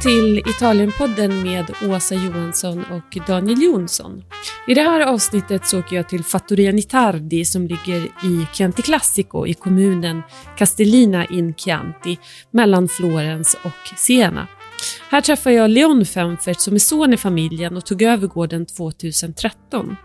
till 0.00 0.38
Italienpodden 0.38 1.42
med 1.42 1.70
Åsa 1.88 2.14
Johansson 2.14 2.84
och 2.84 3.26
Daniel 3.26 3.62
Jonsson. 3.62 4.22
I 4.66 4.74
det 4.74 4.82
här 4.82 5.00
avsnittet 5.00 5.66
så 5.66 5.78
åker 5.78 5.96
jag 5.96 6.08
till 6.08 6.24
Fattoria 6.24 6.72
Nitardi 6.72 7.44
som 7.44 7.62
ligger 7.62 8.04
i 8.04 8.46
Chianti 8.52 8.82
Classico 8.82 9.46
i 9.46 9.54
kommunen 9.54 10.22
Castellina 10.58 11.24
in 11.24 11.54
Chianti 11.54 12.18
mellan 12.50 12.88
Florens 12.88 13.56
och 13.62 13.98
Siena. 13.98 14.46
Här 15.10 15.20
träffar 15.20 15.50
jag 15.50 15.70
Leon 15.70 16.06
Femfert 16.06 16.60
som 16.60 16.74
är 16.74 16.78
son 16.78 17.12
i 17.12 17.16
familjen 17.16 17.76
och 17.76 17.86
tog 17.86 18.02
över 18.02 18.26
gården 18.26 18.66
2013. 18.66 19.96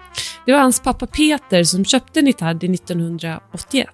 Det 0.45 0.51
var 0.51 0.59
hans 0.59 0.79
pappa 0.79 1.07
Peter 1.07 1.63
som 1.63 1.85
köpte 1.85 2.21
Nitardi 2.21 2.73
1981. 2.73 3.87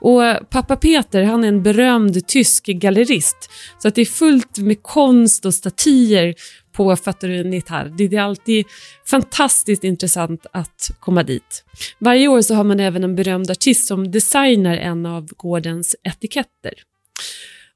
Och 0.00 0.22
pappa 0.50 0.76
Peter 0.76 1.22
han 1.22 1.44
är 1.44 1.48
en 1.48 1.62
berömd 1.62 2.26
tysk 2.26 2.66
gallerist 2.66 3.50
så 3.78 3.88
att 3.88 3.94
det 3.94 4.00
är 4.00 4.06
fullt 4.06 4.58
med 4.58 4.82
konst 4.82 5.44
och 5.44 5.54
statyer 5.54 6.34
på 6.72 6.96
Fattorini 6.96 7.62
Det 7.98 8.04
är 8.04 8.20
alltid 8.20 8.66
fantastiskt 9.06 9.84
intressant 9.84 10.46
att 10.52 10.90
komma 11.00 11.22
dit. 11.22 11.64
Varje 11.98 12.28
år 12.28 12.42
så 12.42 12.54
har 12.54 12.64
man 12.64 12.80
även 12.80 13.04
en 13.04 13.16
berömd 13.16 13.50
artist 13.50 13.86
som 13.86 14.10
designar 14.10 14.76
en 14.76 15.06
av 15.06 15.26
gårdens 15.36 15.96
etiketter. 16.02 16.72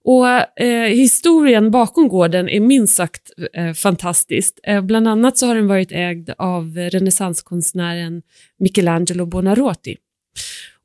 Och 0.04 0.60
eh, 0.60 0.88
Historien 0.88 1.70
bakom 1.70 2.08
gården 2.08 2.48
är 2.48 2.60
minst 2.60 2.96
sagt 2.96 3.30
eh, 3.52 3.72
fantastisk. 3.72 4.58
Eh, 4.62 4.82
bland 4.82 5.08
annat 5.08 5.38
så 5.38 5.46
har 5.46 5.54
den 5.54 5.66
varit 5.66 5.92
ägd 5.92 6.30
av 6.38 6.76
renässanskonstnären 6.76 8.22
Michelangelo 8.58 9.26
Buonarroti. 9.26 9.96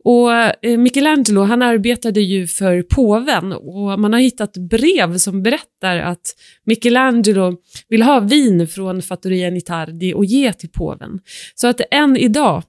Och 0.04 0.34
eh, 0.34 0.78
Michelangelo 0.78 1.42
han 1.42 1.62
arbetade 1.62 2.22
ju 2.22 2.48
för 2.48 2.82
påven 2.82 3.54
och 3.54 4.00
man 4.00 4.14
har 4.14 4.20
hittat 4.20 4.58
brev 4.58 5.18
som 5.18 5.44
berättar 5.44 5.98
att 5.98 6.36
Michelangelo 6.66 7.56
vill 7.90 8.02
ha 8.02 8.20
vin 8.20 8.68
från 8.68 9.02
Fattoria 9.02 9.50
Nitardi 9.50 10.14
och 10.14 10.26
ge 10.26 10.54
till 10.54 10.70
påven. 10.70 11.20
Så 11.56 11.68
att 11.68 11.82
än 11.92 12.18
idag 12.18 12.64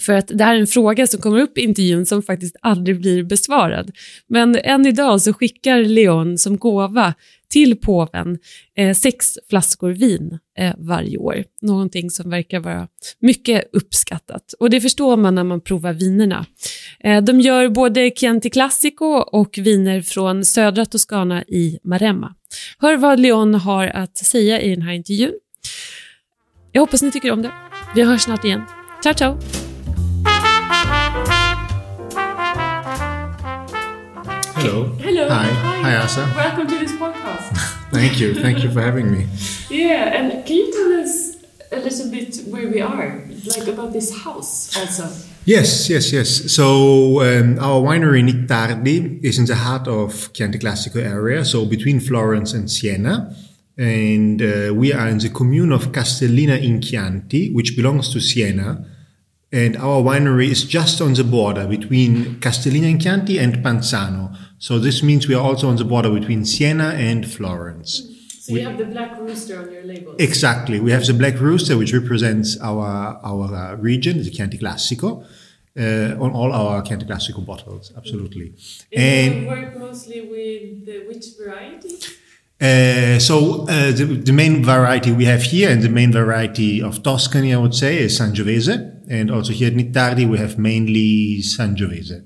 för 0.00 0.12
att 0.12 0.28
det 0.28 0.44
här 0.44 0.54
är 0.54 0.60
en 0.60 0.66
fråga 0.66 1.06
som 1.06 1.20
kommer 1.20 1.40
upp 1.40 1.58
i 1.58 1.60
intervjun 1.60 2.06
som 2.06 2.22
faktiskt 2.22 2.56
aldrig 2.60 3.00
blir 3.00 3.22
besvarad. 3.22 3.90
Men 4.28 4.56
än 4.56 4.86
idag 4.86 5.22
så 5.22 5.32
skickar 5.32 5.78
Leon 5.78 6.38
som 6.38 6.58
gåva 6.58 7.14
till 7.50 7.76
påven 7.76 8.38
eh, 8.76 8.94
sex 8.94 9.38
flaskor 9.50 9.90
vin 9.90 10.38
eh, 10.58 10.74
varje 10.78 11.18
år. 11.18 11.44
Någonting 11.62 12.10
som 12.10 12.30
verkar 12.30 12.60
vara 12.60 12.88
mycket 13.20 13.64
uppskattat. 13.72 14.52
Och 14.58 14.70
det 14.70 14.80
förstår 14.80 15.16
man 15.16 15.34
när 15.34 15.44
man 15.44 15.60
provar 15.60 15.92
vinerna. 15.92 16.46
Eh, 17.04 17.22
de 17.22 17.40
gör 17.40 17.68
både 17.68 18.10
Chianti 18.16 18.50
Classico 18.50 19.04
och 19.06 19.58
viner 19.58 20.02
från 20.02 20.44
södra 20.44 20.86
Toscana 20.86 21.42
i 21.42 21.78
Maremma. 21.84 22.34
Hör 22.78 22.96
vad 22.96 23.20
Leon 23.20 23.54
har 23.54 23.86
att 23.86 24.16
säga 24.16 24.60
i 24.60 24.70
den 24.70 24.82
här 24.82 24.92
intervjun. 24.92 25.32
Jag 26.72 26.82
hoppas 26.82 27.02
ni 27.02 27.10
tycker 27.10 27.30
om 27.30 27.42
det. 27.42 27.52
Vi 27.94 28.02
hörs 28.02 28.22
snart 28.22 28.44
igen. 28.44 28.62
Ciao, 29.02 29.14
ciao! 29.14 29.61
Hello. 34.62 34.84
Hello. 35.00 35.28
Hi. 35.28 35.46
Hi. 35.46 35.80
Hi, 35.82 35.96
Asa. 35.96 36.32
Welcome 36.36 36.68
to 36.68 36.78
this 36.78 36.92
podcast. 36.92 37.50
Thank 37.90 38.20
you. 38.20 38.32
Thank 38.32 38.62
you 38.62 38.70
for 38.70 38.80
having 38.80 39.10
me. 39.10 39.26
yeah, 39.68 40.14
and 40.16 40.46
can 40.46 40.56
you 40.56 40.70
tell 40.70 41.00
us 41.02 41.36
a 41.72 41.80
little 41.80 42.08
bit 42.12 42.36
where 42.46 42.68
we 42.68 42.80
are, 42.80 43.24
like 43.44 43.66
about 43.66 43.92
this 43.92 44.22
house 44.22 44.76
also? 44.78 45.10
Yes, 45.46 45.90
yes, 45.90 46.12
yes. 46.12 46.52
So 46.52 47.22
um, 47.22 47.58
our 47.58 47.80
winery 47.82 48.22
Nittardi 48.22 49.18
is 49.24 49.36
in 49.36 49.46
the 49.46 49.56
heart 49.56 49.88
of 49.88 50.32
Chianti 50.32 50.60
Classico 50.60 51.02
area, 51.02 51.44
so 51.44 51.66
between 51.66 51.98
Florence 51.98 52.52
and 52.52 52.70
Siena. 52.70 53.34
And 53.76 54.40
uh, 54.40 54.72
we 54.74 54.92
are 54.92 55.08
in 55.08 55.18
the 55.18 55.30
commune 55.30 55.72
of 55.72 55.90
Castellina 55.90 56.62
in 56.62 56.80
Chianti, 56.80 57.52
which 57.52 57.74
belongs 57.74 58.12
to 58.12 58.20
Siena. 58.20 58.86
And 59.54 59.76
our 59.76 60.00
winery 60.00 60.48
is 60.50 60.64
just 60.64 61.00
on 61.02 61.12
the 61.14 61.24
border 61.24 61.66
between 61.66 62.36
Castellina 62.40 62.88
in 62.88 62.98
Chianti 63.00 63.38
and 63.38 63.56
Panzano. 63.56 64.34
So 64.62 64.78
this 64.78 65.02
means 65.02 65.26
we 65.26 65.34
are 65.34 65.42
also 65.42 65.68
on 65.68 65.74
the 65.74 65.84
border 65.84 66.08
between 66.08 66.44
Siena 66.44 66.90
and 66.90 67.28
Florence. 67.28 67.90
So 68.42 68.54
you 68.54 68.64
have 68.64 68.78
the 68.78 68.84
black 68.84 69.18
rooster 69.18 69.58
on 69.60 69.72
your 69.72 69.82
label. 69.82 70.14
Exactly. 70.20 70.78
We 70.78 70.92
have 70.92 71.04
the 71.04 71.14
black 71.14 71.40
rooster, 71.40 71.76
which 71.76 71.92
represents 71.92 72.56
our 72.60 73.18
our 73.24 73.46
uh, 73.52 73.74
region, 73.74 74.22
the 74.22 74.30
Chianti 74.30 74.58
Classico, 74.58 75.24
uh, 75.76 76.24
on 76.24 76.30
all 76.38 76.52
our 76.52 76.80
Chianti 76.80 77.06
Classico 77.06 77.44
bottles. 77.44 77.92
Absolutely. 77.96 78.54
And, 78.92 79.34
you 79.34 79.48
work 79.48 79.76
mostly 79.76 80.20
with 80.20 80.86
the, 80.86 80.96
which 81.08 81.26
variety? 81.36 81.96
Uh, 82.60 83.18
so 83.18 83.62
uh, 83.62 83.90
the, 83.90 84.04
the 84.28 84.32
main 84.32 84.64
variety 84.64 85.10
we 85.10 85.24
have 85.24 85.42
here, 85.42 85.70
and 85.72 85.82
the 85.82 85.88
main 85.88 86.12
variety 86.12 86.80
of 86.80 87.02
Tuscany, 87.02 87.52
I 87.52 87.58
would 87.58 87.74
say, 87.74 87.98
is 87.98 88.20
Sangiovese, 88.20 88.76
and 89.10 89.28
also 89.28 89.52
here 89.52 89.70
at 89.72 89.74
Nittardi 89.74 90.24
we 90.30 90.38
have 90.38 90.56
mainly 90.56 91.40
Sangiovese. 91.42 92.22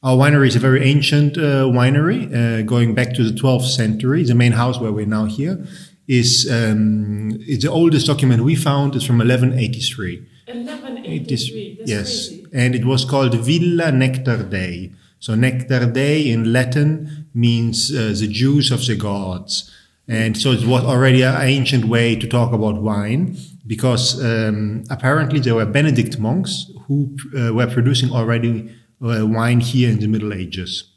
Our 0.00 0.16
winery 0.16 0.46
is 0.46 0.54
a 0.54 0.60
very 0.60 0.84
ancient 0.84 1.36
uh, 1.36 1.64
winery, 1.64 2.32
uh, 2.32 2.62
going 2.62 2.94
back 2.94 3.14
to 3.14 3.24
the 3.24 3.36
12th 3.36 3.68
century. 3.68 4.22
The 4.22 4.34
main 4.34 4.52
house 4.52 4.78
where 4.78 4.92
we're 4.92 5.06
now 5.06 5.24
here 5.24 5.66
is 6.06 6.48
um, 6.48 7.36
it's 7.40 7.64
the 7.64 7.70
oldest 7.70 8.06
document 8.06 8.44
we 8.44 8.54
found 8.54 8.94
is 8.94 9.04
from 9.04 9.18
1183. 9.18 10.24
1183. 10.46 11.76
That's 11.78 11.90
yes, 11.90 12.28
crazy. 12.28 12.46
and 12.52 12.76
it 12.76 12.84
was 12.84 13.04
called 13.04 13.34
Villa 13.34 13.90
Nectar 13.90 14.44
Dei. 14.44 14.92
So 15.18 15.34
Nectar 15.34 15.90
Dei 15.90 16.30
in 16.30 16.52
Latin 16.52 17.26
means 17.34 17.92
uh, 17.92 18.14
the 18.16 18.28
juice 18.28 18.70
of 18.70 18.86
the 18.86 18.94
gods. 18.94 19.74
And 20.06 20.38
so 20.38 20.52
it 20.52 20.64
was 20.64 20.84
already 20.84 21.22
an 21.22 21.42
ancient 21.42 21.86
way 21.86 22.14
to 22.14 22.28
talk 22.28 22.52
about 22.52 22.80
wine 22.80 23.36
because 23.66 24.24
um, 24.24 24.84
apparently 24.90 25.40
there 25.40 25.56
were 25.56 25.66
Benedict 25.66 26.20
monks 26.20 26.70
who 26.86 27.16
uh, 27.36 27.52
were 27.52 27.66
producing 27.66 28.12
already 28.12 28.72
uh, 29.02 29.26
wine 29.26 29.60
here 29.60 29.90
in 29.90 30.00
the 30.00 30.08
Middle 30.08 30.32
Ages. 30.32 30.92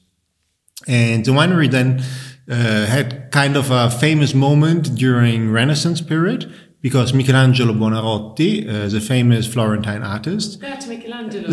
And 0.88 1.24
the 1.26 1.32
winery 1.32 1.70
then 1.70 2.04
uh, 2.50 2.86
had 2.86 3.32
kind 3.32 3.56
of 3.56 3.70
a 3.72 3.90
famous 3.90 4.34
moment 4.34 4.96
during 4.96 5.52
Renaissance 5.52 6.02
period 6.02 6.52
because 6.82 7.14
Michelangelo 7.14 7.74
Buonarroti, 7.74 8.68
uh, 8.68 8.90
the 8.90 9.00
famous 9.00 9.46
Florentine 9.46 10.02
artist, 10.02 10.60
That's 10.60 10.88
Michelangelo. 10.88 11.50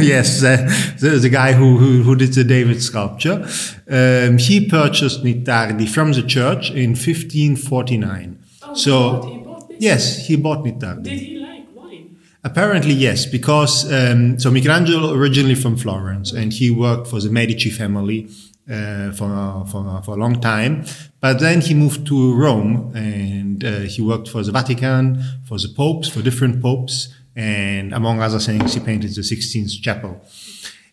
yes, 0.00 0.44
uh, 0.44 0.56
the, 0.98 1.18
the 1.18 1.30
guy 1.30 1.54
who, 1.54 1.78
who, 1.78 2.02
who 2.02 2.14
did 2.14 2.34
the 2.34 2.44
David 2.44 2.82
sculpture. 2.82 3.46
Um, 3.88 4.36
he 4.36 4.68
purchased 4.68 5.24
Nittardi 5.24 5.88
from 5.88 6.12
the 6.12 6.22
church 6.22 6.70
in 6.70 6.90
1549. 6.90 8.44
Oh, 8.62 8.74
so, 8.74 9.42
bought, 9.44 9.70
he 9.70 9.76
yes, 9.78 10.26
he 10.26 10.36
bought 10.36 10.64
Nittardi. 10.64 11.04
Did 11.04 11.18
he 11.18 11.38
like 11.38 11.66
wine? 11.74 12.18
Apparently, 12.42 12.94
yes, 12.94 13.26
because 13.26 13.90
um, 13.92 14.38
so 14.38 14.50
Michelangelo 14.50 15.12
originally 15.12 15.54
from 15.54 15.76
Florence, 15.76 16.32
and 16.32 16.52
he 16.52 16.70
worked 16.70 17.06
for 17.06 17.20
the 17.20 17.28
Medici 17.28 17.68
family 17.68 18.28
uh, 18.70 19.12
for, 19.12 19.66
for 19.70 20.02
for 20.02 20.12
a 20.12 20.16
long 20.16 20.40
time. 20.40 20.84
But 21.20 21.40
then 21.40 21.60
he 21.60 21.74
moved 21.74 22.06
to 22.06 22.34
Rome, 22.34 22.92
and 22.94 23.62
uh, 23.62 23.80
he 23.80 24.00
worked 24.00 24.28
for 24.28 24.42
the 24.42 24.52
Vatican, 24.52 25.22
for 25.44 25.58
the 25.58 25.68
popes, 25.68 26.08
for 26.08 26.22
different 26.22 26.62
popes, 26.62 27.14
and 27.36 27.92
among 27.92 28.20
other 28.20 28.38
things, 28.38 28.72
he 28.72 28.80
painted 28.80 29.14
the 29.14 29.22
Sistine 29.22 29.68
Chapel. 29.68 30.22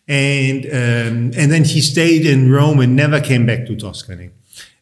And 0.06 0.64
um, 0.66 1.32
and 1.34 1.50
then 1.50 1.64
he 1.64 1.80
stayed 1.80 2.26
in 2.26 2.50
Rome 2.50 2.80
and 2.80 2.94
never 2.94 3.20
came 3.20 3.46
back 3.46 3.66
to 3.66 3.76
Tuscany. 3.76 4.30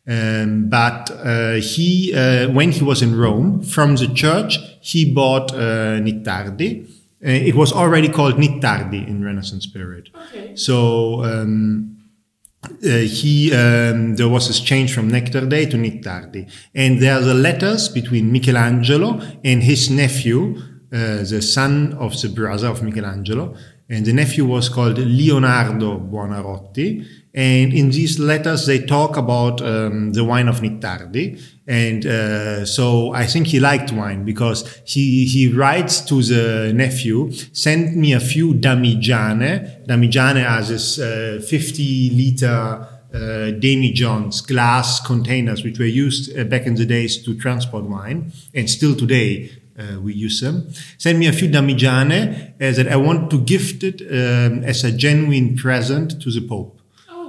Um, 0.09 0.69
but 0.69 1.11
uh, 1.11 1.55
he, 1.55 2.15
uh, 2.15 2.49
when 2.51 2.71
he 2.71 2.85
was 2.85 3.03
in 3.03 3.19
Rome, 3.19 3.63
from 3.63 3.97
the 3.97 4.07
church, 4.09 4.59
he 4.81 5.13
bought 5.13 5.53
uh, 5.53 5.99
Nittardi. 6.01 6.89
Uh, 7.25 7.29
it 7.29 7.55
was 7.55 7.73
already 7.73 8.09
called 8.09 8.35
Nittardi 8.35 9.07
in 9.07 9.25
Renaissance 9.25 9.67
period. 9.67 10.11
Okay. 10.15 10.55
So 10.55 11.25
um, 11.25 11.97
uh, 12.65 12.89
he, 12.99 13.53
um, 13.53 14.17
there 14.17 14.29
was 14.29 14.47
this 14.49 14.61
change 14.61 14.95
from 14.95 15.09
Nectar 15.09 15.47
Dei 15.47 15.67
to 15.67 15.77
Nittardi, 15.77 16.51
and 16.75 17.01
there 17.01 17.17
are 17.17 17.21
the 17.21 17.35
letters 17.35 17.89
between 17.89 18.31
Michelangelo 18.31 19.21
and 19.45 19.63
his 19.63 19.91
nephew, 19.91 20.57
uh, 20.93 21.25
the 21.25 21.43
son 21.43 21.95
of 21.95 22.21
the 22.21 22.29
brother 22.29 22.69
of 22.69 22.83
Michelangelo, 22.83 23.57
and 23.89 24.05
the 24.05 24.13
nephew 24.13 24.45
was 24.45 24.69
called 24.69 24.99
Leonardo 24.99 25.99
Buonarroti. 25.99 27.07
And 27.37 27.75
in 27.75 27.91
these 27.91 28.19
letters, 28.19 28.65
they 28.65 28.79
talk 28.79 29.19
about 29.19 29.61
um, 29.61 30.13
the 30.15 30.25
wine 30.25 30.49
of 30.49 30.61
Nittardi. 30.61 31.39
And 31.67 32.07
uh, 32.07 32.65
so 32.65 33.13
I 33.13 33.27
think 33.27 33.49
he 33.49 33.61
liked 33.61 33.93
wine 33.93 34.25
because 34.25 34.81
he, 34.87 35.27
he 35.27 35.53
writes 35.53 36.01
to 36.07 36.23
the 36.23 36.73
nephew, 36.73 37.31
send 37.53 37.95
me 37.95 38.15
a 38.15 38.21
few 38.21 38.55
damigiane. 38.55 39.87
Damigiane 39.87 40.49
are 40.49 40.63
this 40.63 40.99
uh, 40.99 41.45
50 41.47 42.11
liter 42.11 42.89
uh, 43.17 43.53
demijohns, 43.61 44.47
glass 44.47 45.01
containers, 45.01 45.63
which 45.63 45.79
were 45.79 45.85
used 45.85 46.37
uh, 46.39 46.45
back 46.45 46.67
in 46.67 46.75
the 46.75 46.87
days 46.87 47.23
to 47.23 47.37
transport 47.39 47.85
wine, 47.85 48.33
and 48.55 48.69
still 48.69 48.97
today 48.97 49.51
uh, 49.79 50.01
we 50.01 50.15
use 50.15 50.41
them. 50.41 50.71
Send 50.99 51.19
me 51.19 51.27
a 51.27 51.33
few 51.33 51.49
damigiane 51.49 52.55
uh, 52.55 52.73
that 52.73 52.89
I 52.89 52.97
want 52.97 53.31
to 53.31 53.41
gift 53.41 53.85
it 53.85 54.01
um, 54.03 54.65
as 54.65 54.85
a 54.85 54.93
genuine 54.93 55.57
present 55.57 56.21
to 56.23 56.31
the 56.31 56.47
Pope. 56.47 56.76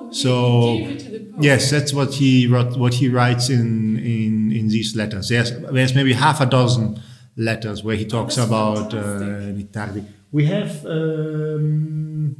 Oh, 0.07 0.11
So 0.11 0.31
he 0.61 0.77
gave 0.79 0.91
it 0.91 0.99
to 0.99 1.09
the 1.11 1.19
Pope. 1.31 1.43
yes, 1.43 1.69
that's 1.71 1.93
what 1.93 2.13
he 2.13 2.47
wrote, 2.47 2.77
what 2.77 2.93
he 2.95 3.09
writes 3.09 3.49
in 3.49 3.97
in 3.97 4.51
in 4.51 4.67
these 4.69 4.95
letters. 4.95 5.27
There's 5.29 5.51
there's 5.71 5.93
maybe 5.95 6.13
half 6.13 6.39
a 6.41 6.45
dozen 6.45 6.99
letters 7.35 7.83
where 7.83 7.95
he 7.95 8.05
talks 8.05 8.35
that's 8.35 8.47
about 8.47 8.93
uh. 8.93 9.53
Nittardi. 9.57 10.03
We 10.31 10.45
have 10.45 10.85
um, 10.85 12.35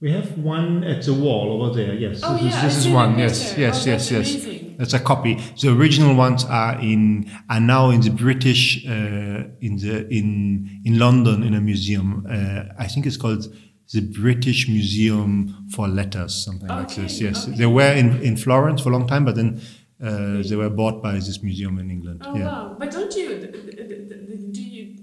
we 0.00 0.10
have 0.10 0.36
one 0.38 0.82
at 0.84 1.02
the 1.04 1.12
wall 1.14 1.62
over 1.62 1.74
there. 1.74 1.94
Yes, 1.94 2.20
Oh, 2.24 2.32
this 2.34 2.42
yeah, 2.42 2.66
is, 2.66 2.74
this 2.74 2.86
is 2.86 2.92
one. 2.92 3.18
Yes, 3.18 3.56
yes, 3.56 3.86
Oh, 3.86 3.90
yes, 3.90 4.10
yes. 4.10 4.30
amazing. 4.34 4.74
That's 4.78 4.94
a 4.94 4.98
copy. 5.00 5.34
The 5.60 5.70
original 5.72 6.14
ones 6.16 6.44
are 6.46 6.80
in 6.80 7.30
are 7.48 7.60
now 7.60 7.90
in 7.90 8.00
the 8.00 8.10
British 8.10 8.84
uh, 8.86 9.44
in 9.60 9.76
the 9.76 10.08
in 10.10 10.80
in 10.84 10.98
London 10.98 11.42
in 11.42 11.54
a 11.54 11.60
museum. 11.60 12.26
Uh, 12.28 12.64
I 12.78 12.86
think 12.88 13.06
it's 13.06 13.16
called 13.18 13.44
the 13.92 14.00
British 14.00 14.68
Museum 14.68 15.68
for 15.74 15.86
Letters, 15.86 16.44
something 16.44 16.68
like 16.68 16.94
this. 16.94 17.20
Yes, 17.20 17.46
okay. 17.46 17.56
they 17.56 17.66
were 17.66 17.92
in 17.92 18.22
in 18.22 18.36
Florence 18.36 18.80
for 18.80 18.88
a 18.88 18.92
long 18.92 19.06
time, 19.06 19.24
but 19.24 19.36
then 19.36 19.60
uh, 20.02 20.42
they 20.48 20.56
were 20.56 20.70
bought 20.70 21.02
by 21.02 21.12
this 21.14 21.42
museum 21.42 21.78
in 21.78 21.90
England. 21.90 22.22
Oh 22.24 22.36
yeah. 22.36 22.44
wow! 22.44 22.76
But 22.78 22.90
don't 22.90 23.14
you? 23.14 23.38
Do 24.50 24.62
you? 24.62 24.98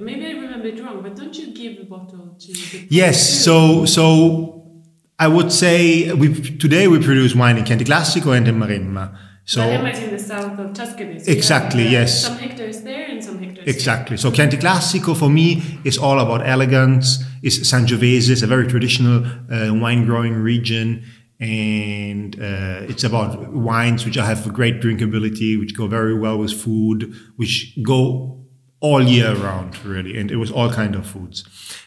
Maybe 0.00 0.26
I 0.26 0.30
remember 0.30 0.66
it 0.68 0.82
wrong, 0.82 1.02
but 1.02 1.14
don't 1.14 1.36
you 1.38 1.52
give 1.52 1.78
a 1.80 1.84
bottle 1.84 2.34
to 2.38 2.52
the 2.52 2.86
Yes. 2.88 3.44
So 3.44 3.84
so 3.84 4.72
I 5.18 5.28
would 5.28 5.52
say 5.52 6.12
we 6.12 6.34
today 6.58 6.88
we 6.88 6.98
produce 6.98 7.34
wine 7.34 7.58
in 7.58 7.64
Chianti 7.64 7.84
Classico 7.84 8.36
and 8.36 8.48
in 8.48 8.56
Maremma. 8.58 9.16
So 9.46 9.70
in 9.70 10.10
the 10.10 10.18
south 10.18 10.58
of 10.58 10.72
Tuscany. 10.72 11.18
so 11.18 11.30
Exactly, 11.30 11.82
have, 11.84 11.92
uh, 11.92 11.98
yes. 11.98 12.22
Some 12.22 12.38
hectares 12.38 12.82
there 12.82 13.06
and 13.08 13.22
some 13.22 13.38
hectares. 13.38 13.66
Exactly. 13.66 14.16
So 14.16 14.30
Chianti 14.30 14.56
Classico 14.56 15.16
for 15.16 15.28
me 15.28 15.62
is 15.84 15.98
all 15.98 16.18
about 16.18 16.46
elegance. 16.46 17.22
It's 17.42 17.58
Sangiovese, 17.58 18.30
it's 18.30 18.42
a 18.42 18.46
very 18.46 18.66
traditional 18.66 19.24
uh, 19.26 19.74
wine 19.74 20.06
growing 20.06 20.34
region. 20.34 21.04
And 21.40 22.36
uh, 22.40 22.86
it's 22.88 23.04
about 23.04 23.52
wines 23.52 24.06
which 24.06 24.14
have 24.14 24.50
great 24.54 24.80
drinkability, 24.80 25.58
which 25.58 25.76
go 25.76 25.88
very 25.88 26.18
well 26.18 26.38
with 26.38 26.52
food, 26.52 27.12
which 27.36 27.76
go 27.82 28.46
all 28.80 29.02
year 29.02 29.34
round, 29.34 29.84
really. 29.84 30.16
And 30.18 30.30
it 30.30 30.36
was 30.36 30.50
all 30.50 30.70
kind 30.72 30.94
of 30.94 31.06
foods. 31.06 31.44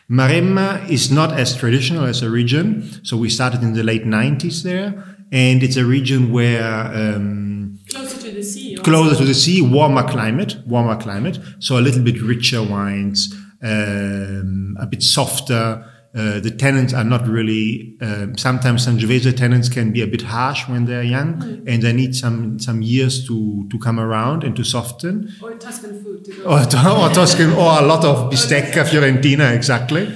Maremma 0.10 0.88
is 0.90 1.12
not 1.12 1.32
as 1.32 1.56
traditional 1.56 2.06
as 2.06 2.22
a 2.22 2.30
region. 2.30 3.04
So 3.04 3.18
we 3.18 3.30
started 3.30 3.64
in 3.64 3.74
the 3.74 3.84
late 3.84 4.04
90s 4.04 4.64
there. 4.64 5.17
And 5.32 5.62
it's 5.64 5.76
a 5.76 5.86
region 5.86 6.32
where 6.32 6.64
um. 6.64 7.80
Closer 7.90 8.18
to 8.22 8.32
the 8.32 8.44
sea. 8.44 8.78
also. 8.78 8.84
closer 8.84 9.16
to 9.16 9.26
the 9.26 9.34
sea, 9.34 9.62
warmer 9.62 10.04
climate, 10.04 10.58
warmer 10.66 10.98
climate. 10.98 11.40
So 11.60 11.78
a 11.78 11.82
little 11.82 12.04
bit 12.04 12.22
richer 12.22 12.62
wines, 12.64 13.34
um, 13.62 14.78
a 14.80 14.86
bit 14.86 15.04
softer. 15.04 15.86
Uh, 16.16 16.40
the 16.40 16.50
tannins 16.50 16.98
are 16.98 17.04
not 17.04 17.28
really. 17.28 17.96
Um, 18.02 18.38
sometimes 18.38 18.88
Sangiovese 18.88 19.34
tannins 19.34 19.72
can 19.72 19.92
be 19.92 20.02
a 20.02 20.08
bit 20.08 20.24
harsh 20.24 20.68
when 20.68 20.86
they're 20.86 21.04
young, 21.04 21.64
and 21.68 21.84
they 21.84 21.94
need 21.94 22.16
some 22.16 22.60
some 22.60 22.82
years 22.82 23.28
to 23.28 23.68
to 23.70 23.78
come 23.78 24.00
around 24.00 24.44
and 24.44 24.56
to 24.56 24.64
soften. 24.64 25.32
Or 25.42 25.54
Tuscan 25.56 26.04
food 26.04 26.26
to 26.26 26.32
go. 26.32 26.44
Or, 26.44 26.60
or 27.10 27.14
Tuscan, 27.14 27.52
or 27.52 27.80
a 27.80 27.86
lot 27.86 28.04
of 28.04 28.32
bistecca 28.32 28.86
Fiorentina, 28.86 29.54
exactly. 29.54 30.08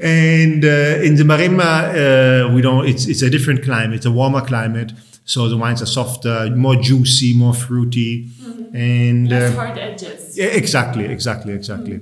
And 0.00 0.64
uh, 0.64 1.02
in 1.02 1.16
the 1.16 1.24
Maremma, 1.24 2.48
uh, 2.48 2.54
we 2.54 2.60
don't. 2.62 2.86
It's 2.86 3.06
it's 3.06 3.22
a 3.22 3.30
different 3.30 3.62
climate. 3.62 3.96
It's 3.96 4.06
a 4.06 4.10
warmer 4.10 4.40
climate, 4.40 4.92
so 5.24 5.48
the 5.48 5.56
wines 5.56 5.82
are 5.82 5.86
softer, 5.86 6.50
more 6.56 6.76
juicy, 6.76 7.34
more 7.36 7.54
fruity, 7.54 8.28
and 8.72 9.30
Less 9.30 9.52
uh, 9.52 9.56
hard 9.60 9.78
edges. 9.78 10.36
yeah, 10.36 10.46
exactly, 10.46 11.04
exactly, 11.04 11.52
exactly. 11.52 12.00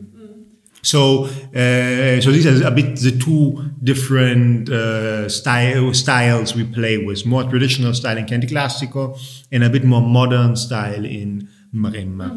So, 0.84 1.26
uh, 1.26 2.20
so 2.20 2.32
these 2.32 2.46
are 2.46 2.66
a 2.66 2.70
bit 2.72 2.96
the 2.96 3.16
two 3.16 3.70
different 3.82 4.68
uh, 4.68 5.28
style, 5.28 5.94
styles 5.94 6.56
we 6.56 6.64
play 6.64 6.98
with: 6.98 7.24
more 7.24 7.44
traditional 7.44 7.94
style 7.94 8.18
in 8.18 8.26
Chianti 8.26 8.48
Classico, 8.48 9.16
and 9.52 9.62
a 9.64 9.70
bit 9.70 9.84
more 9.84 10.00
modern 10.02 10.56
style 10.56 11.04
in 11.04 11.48
Maremma. 11.72 12.30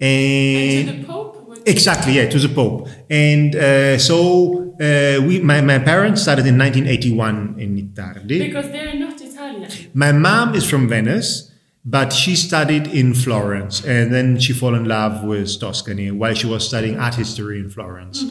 And 0.00 0.88
to 0.88 0.92
the 0.94 1.04
Pope. 1.04 1.39
Exactly, 1.66 2.14
yeah, 2.14 2.28
to 2.28 2.38
the 2.38 2.48
Pope. 2.48 2.88
And 3.08 3.54
uh, 3.54 3.98
so 3.98 4.74
uh, 4.80 5.20
we, 5.26 5.40
my, 5.40 5.60
my 5.60 5.78
parents 5.78 6.22
started 6.22 6.46
in 6.46 6.58
1981 6.58 7.56
in 7.58 7.78
Italy. 7.78 8.48
Because 8.48 8.70
they're 8.70 8.94
not 8.94 9.20
Italian. 9.20 9.70
My 9.94 10.12
mom 10.12 10.54
is 10.54 10.68
from 10.68 10.88
Venice, 10.88 11.50
but 11.84 12.12
she 12.12 12.36
studied 12.36 12.86
in 12.88 13.14
Florence, 13.14 13.84
and 13.84 14.12
then 14.12 14.38
she 14.38 14.52
fell 14.52 14.74
in 14.74 14.84
love 14.86 15.24
with 15.24 15.58
Tuscany 15.58 16.10
while 16.10 16.34
she 16.34 16.46
was 16.46 16.66
studying 16.66 16.98
art 16.98 17.14
history 17.14 17.58
in 17.58 17.70
Florence. 17.70 18.24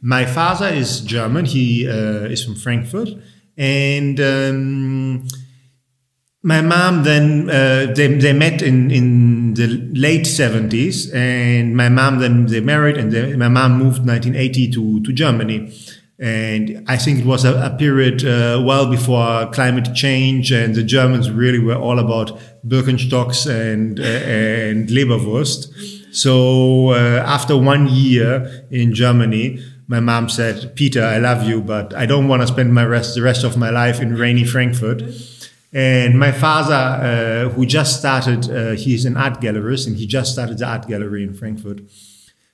My 0.00 0.24
father 0.24 0.68
is 0.68 1.00
German; 1.00 1.44
he 1.44 1.88
uh, 1.88 2.30
is 2.34 2.44
from 2.44 2.54
Frankfurt, 2.54 3.10
and. 3.56 4.20
Um, 4.20 5.28
my 6.42 6.60
mom 6.60 7.04
then 7.04 7.48
uh, 7.48 7.92
they, 7.94 8.08
they 8.08 8.32
met 8.32 8.62
in, 8.62 8.90
in 8.90 9.54
the 9.54 9.66
late 9.92 10.22
70s 10.22 11.14
and 11.14 11.76
my 11.76 11.88
mom 11.88 12.18
then 12.18 12.46
they 12.46 12.60
married 12.60 12.96
and 12.96 13.12
they, 13.12 13.36
my 13.36 13.48
mom 13.48 13.78
moved 13.78 14.06
1980 14.06 14.70
to, 14.72 15.02
to 15.02 15.12
germany. 15.12 15.72
And 16.18 16.84
i 16.88 16.96
think 16.96 17.20
it 17.20 17.26
was 17.26 17.44
a, 17.44 17.54
a 17.62 17.76
period 17.76 18.24
uh, 18.24 18.62
well 18.64 18.90
before 18.90 19.50
climate 19.52 19.94
change 19.94 20.50
and 20.52 20.74
the 20.74 20.82
germans 20.82 21.30
really 21.30 21.58
were 21.58 21.76
all 21.76 21.98
about 21.98 22.38
birkenstocks 22.66 23.46
and 23.48 23.98
uh, 23.98 24.02
and 24.02 24.88
leberwurst. 24.88 26.14
So 26.14 26.90
uh, 26.90 27.22
after 27.24 27.56
one 27.56 27.88
year 27.88 28.66
in 28.70 28.94
germany 28.94 29.60
my 29.86 30.00
mom 30.00 30.28
said 30.28 30.74
peter 30.76 31.04
i 31.04 31.18
love 31.18 31.42
you 31.44 31.60
but 31.60 31.94
i 31.94 32.06
don't 32.06 32.28
want 32.28 32.42
to 32.42 32.48
spend 32.48 32.72
my 32.74 32.84
rest 32.84 33.14
the 33.14 33.22
rest 33.22 33.44
of 33.44 33.56
my 33.56 33.70
life 33.70 34.00
in 34.00 34.16
rainy 34.16 34.44
frankfurt 34.44 35.02
and 35.72 36.18
my 36.18 36.32
father, 36.32 36.74
uh, 36.74 37.48
who 37.50 37.64
just 37.64 37.98
started, 37.98 38.50
uh, 38.50 38.72
he's 38.72 39.04
an 39.06 39.16
art 39.16 39.40
gallerist 39.40 39.86
and 39.86 39.96
he 39.96 40.06
just 40.06 40.32
started 40.32 40.58
the 40.58 40.66
art 40.66 40.86
gallery 40.86 41.22
in 41.22 41.32
Frankfurt, 41.32 41.80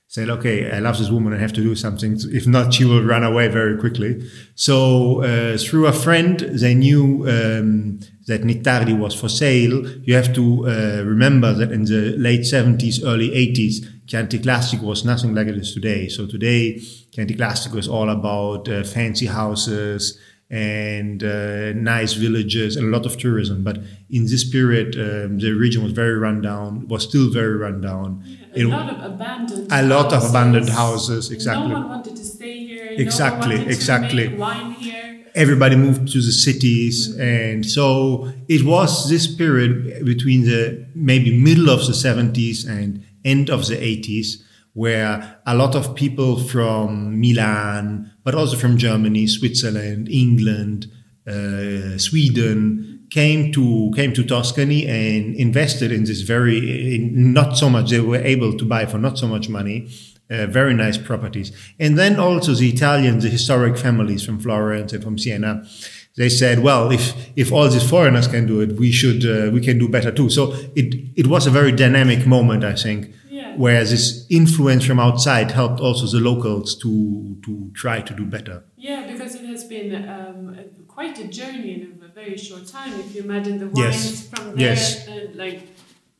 said, 0.07 0.29
okay, 0.29 0.71
I 0.71 0.79
love 0.79 0.97
this 0.97 1.09
woman, 1.09 1.33
I 1.33 1.37
have 1.37 1.51
to 1.53 1.61
do 1.61 1.75
something. 1.75 2.17
If 2.31 2.47
not, 2.47 2.73
she 2.73 2.85
will 2.85 3.03
run 3.03 3.23
away 3.23 3.49
very 3.49 3.77
quickly. 3.77 4.25
So 4.55 5.21
uh, 5.21 5.57
through 5.57 5.87
a 5.87 5.93
friend, 5.93 6.39
they 6.39 6.73
knew 6.73 7.27
um, 7.27 7.99
that 8.27 8.43
Nittardi 8.43 8.97
was 8.97 9.13
for 9.13 9.27
sale. 9.27 9.85
You 10.01 10.15
have 10.15 10.33
to 10.35 10.67
uh, 10.67 11.03
remember 11.03 11.53
that 11.53 11.73
in 11.73 11.83
the 11.85 12.15
late 12.17 12.41
70s, 12.41 13.03
early 13.05 13.29
80s, 13.31 13.85
Chianti 14.07 14.39
Classico 14.39 14.83
was 14.83 15.03
nothing 15.03 15.35
like 15.35 15.47
it 15.47 15.57
is 15.57 15.73
today. 15.73 16.07
So 16.07 16.25
today, 16.25 16.79
Chianti 17.11 17.35
Classico 17.35 17.77
is 17.77 17.87
all 17.87 18.09
about 18.09 18.69
uh, 18.69 18.83
fancy 18.83 19.25
houses, 19.25 20.17
and 20.49 21.23
uh, 21.23 21.73
nice 21.73 22.13
villages 22.13 22.75
and 22.75 22.85
a 22.87 22.97
lot 22.97 23.05
of 23.05 23.17
tourism. 23.17 23.63
But 23.63 23.77
in 24.09 24.23
this 24.25 24.43
period, 24.49 24.95
um, 24.95 25.37
the 25.39 25.51
region 25.51 25.83
was 25.83 25.91
very 25.93 26.17
run 26.17 26.41
down, 26.41 26.87
was 26.87 27.03
still 27.03 27.29
very 27.31 27.55
run 27.55 27.81
down. 27.81 28.23
A 28.55 28.59
It- 28.61 28.65
lot 28.67 28.89
of 28.89 29.13
abandoned 29.13 29.67
a 29.71 29.83
lot 29.83 30.07
of 30.07 30.13
houses. 30.13 30.29
abandoned 30.29 30.69
houses, 30.69 31.31
exactly. 31.31 31.67
No 31.69 31.73
one 31.81 31.89
wanted 31.89 32.15
to 32.15 32.23
stay 32.25 32.57
here. 32.65 32.87
Exactly, 32.97 33.57
no 33.59 33.65
exactly. 33.65 34.23
To 34.25 34.29
make 34.31 34.39
wine 34.39 34.71
here. 34.71 35.05
everybody 35.35 35.75
moved 35.75 36.11
to 36.11 36.19
the 36.29 36.31
cities 36.47 37.15
and 37.19 37.63
so 37.63 38.27
it 38.55 38.61
was 38.65 39.07
this 39.13 39.25
period 39.41 40.03
between 40.03 40.43
the 40.43 40.61
maybe 40.95 41.29
middle 41.47 41.69
of 41.69 41.81
the 41.85 41.93
70s 41.93 42.65
and 42.67 43.03
end 43.23 43.47
of 43.55 43.67
the 43.67 43.75
80s 43.77 44.27
where 44.73 45.37
a 45.45 45.55
lot 45.55 45.75
of 45.75 45.93
people 45.95 46.31
from 46.53 46.87
milan 47.21 48.09
but 48.29 48.37
also 48.37 48.55
from 48.55 48.77
germany 48.77 49.25
switzerland 49.25 50.07
england 50.07 50.85
uh, 51.25 51.97
sweden 51.97 53.07
came 53.09 53.51
to 53.51 53.91
came 53.95 54.13
to 54.13 54.23
tuscany 54.23 54.85
and 54.85 55.35
invested 55.35 55.91
in 55.91 56.03
this 56.03 56.21
very 56.21 56.95
in 56.95 57.33
not 57.33 57.57
so 57.57 57.67
much 57.71 57.89
they 57.89 57.99
were 57.99 58.23
able 58.35 58.55
to 58.55 58.65
buy 58.65 58.85
for 58.85 58.99
not 58.99 59.17
so 59.17 59.27
much 59.27 59.49
money 59.49 59.89
uh, 60.29 60.45
very 60.45 60.75
nice 60.75 60.95
properties. 60.95 61.51
And 61.79 61.97
then 61.97 62.19
also 62.19 62.53
the 62.53 62.69
Italians, 62.69 63.23
the 63.23 63.29
historic 63.29 63.75
families 63.77 64.23
from 64.23 64.39
Florence 64.39 64.93
and 64.93 65.03
from 65.03 65.17
Siena, 65.17 65.65
they 66.17 66.29
said, 66.29 66.59
well, 66.59 66.91
if 66.91 67.15
if 67.35 67.51
all 67.51 67.67
these 67.67 67.89
foreigners 67.89 68.27
can 68.27 68.45
do 68.45 68.61
it, 68.61 68.73
we 68.73 68.91
should 68.91 69.25
uh, 69.25 69.49
we 69.51 69.59
can 69.59 69.79
do 69.79 69.87
better 69.87 70.11
too. 70.11 70.29
So 70.29 70.53
it 70.75 70.93
it 71.15 71.25
was 71.25 71.47
a 71.47 71.49
very 71.49 71.71
dynamic 71.71 72.27
moment, 72.27 72.63
I 72.63 72.75
think, 72.75 73.11
Yeah. 73.51 73.59
where 73.63 73.83
this 73.83 74.25
influence 74.29 74.85
from 74.85 74.99
outside 74.99 75.51
helped 75.51 75.79
also 75.79 76.05
the 76.07 76.23
locals 76.23 76.77
to 76.79 77.37
to 77.45 77.71
try 77.73 78.01
to 78.01 78.13
do 78.13 78.25
better. 78.25 78.63
Yeah, 78.77 79.03
because 79.07 79.35
it 79.35 79.45
has 79.47 79.63
been 79.65 79.93
um, 80.09 80.55
quite 80.87 81.17
a 81.19 81.27
journey 81.27 81.73
in 81.73 82.01
a 82.03 82.13
very 82.13 82.37
short 82.37 82.67
time. 82.67 82.93
If 82.99 83.13
you 83.15 83.23
imagine 83.23 83.59
the 83.59 83.67
wines 83.67 83.77
Yes. 83.79 84.29
from 84.29 84.45
there, 84.55 84.67
Yes. 84.69 85.07
uh, 85.07 85.27
like 85.35 85.59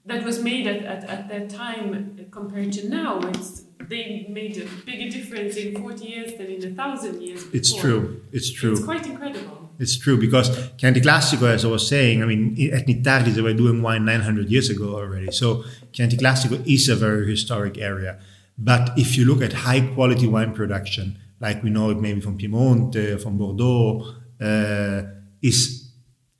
that 0.06 0.24
was 0.26 0.44
made 0.44 0.68
at, 0.68 0.84
at, 0.84 1.04
at 1.10 1.30
that 1.30 1.50
time 1.50 2.28
compared 2.32 2.72
to 2.74 2.90
now, 2.90 3.20
it's 3.20 3.64
they 3.88 4.26
made 4.30 4.58
a 4.58 4.66
bigger 4.86 5.10
difference 5.10 5.56
in 5.56 5.80
40 5.80 6.06
years 6.06 6.34
than 6.38 6.48
in 6.48 6.72
a 6.72 6.76
thousand 6.76 7.22
years. 7.22 7.46
It's 7.54 7.74
true. 7.74 8.22
It's 8.32 8.52
true. 8.52 8.74
It's 8.74 8.84
quite 8.84 9.08
incredible. 9.08 9.70
It's 9.80 9.98
true 9.98 10.20
because 10.20 10.50
Chianti 10.78 11.00
Classico, 11.00 11.44
as 11.44 11.64
I 11.64 11.70
was 11.70 11.88
saying, 11.88 12.22
I 12.22 12.26
mean, 12.26 12.58
at 12.74 12.86
Nittardi 12.86 13.34
they 13.34 13.42
were 13.42 13.54
doing 13.54 13.82
wine 13.82 14.04
900 14.04 14.50
years 14.50 14.70
ago 14.70 14.96
already. 14.96 15.32
So 15.32 15.64
Chianti 15.94 16.18
Classico 16.18 16.62
is 16.68 16.90
a 16.90 16.96
very 16.96 17.30
historic 17.30 17.78
area. 17.78 18.20
But 18.58 18.92
if 18.98 19.18
you 19.18 19.24
look 19.26 19.42
at 19.42 19.54
high 19.54 19.80
quality 19.80 20.28
wine 20.28 20.54
production, 20.54 21.18
like 21.40 21.64
we 21.64 21.70
know 21.70 21.90
it 21.92 21.98
maybe 22.00 22.20
from 22.20 22.38
Piemonte, 22.38 23.22
from 23.22 23.38
Bordeaux, 23.38 24.16
uh, 24.42 25.04
is 25.42 25.90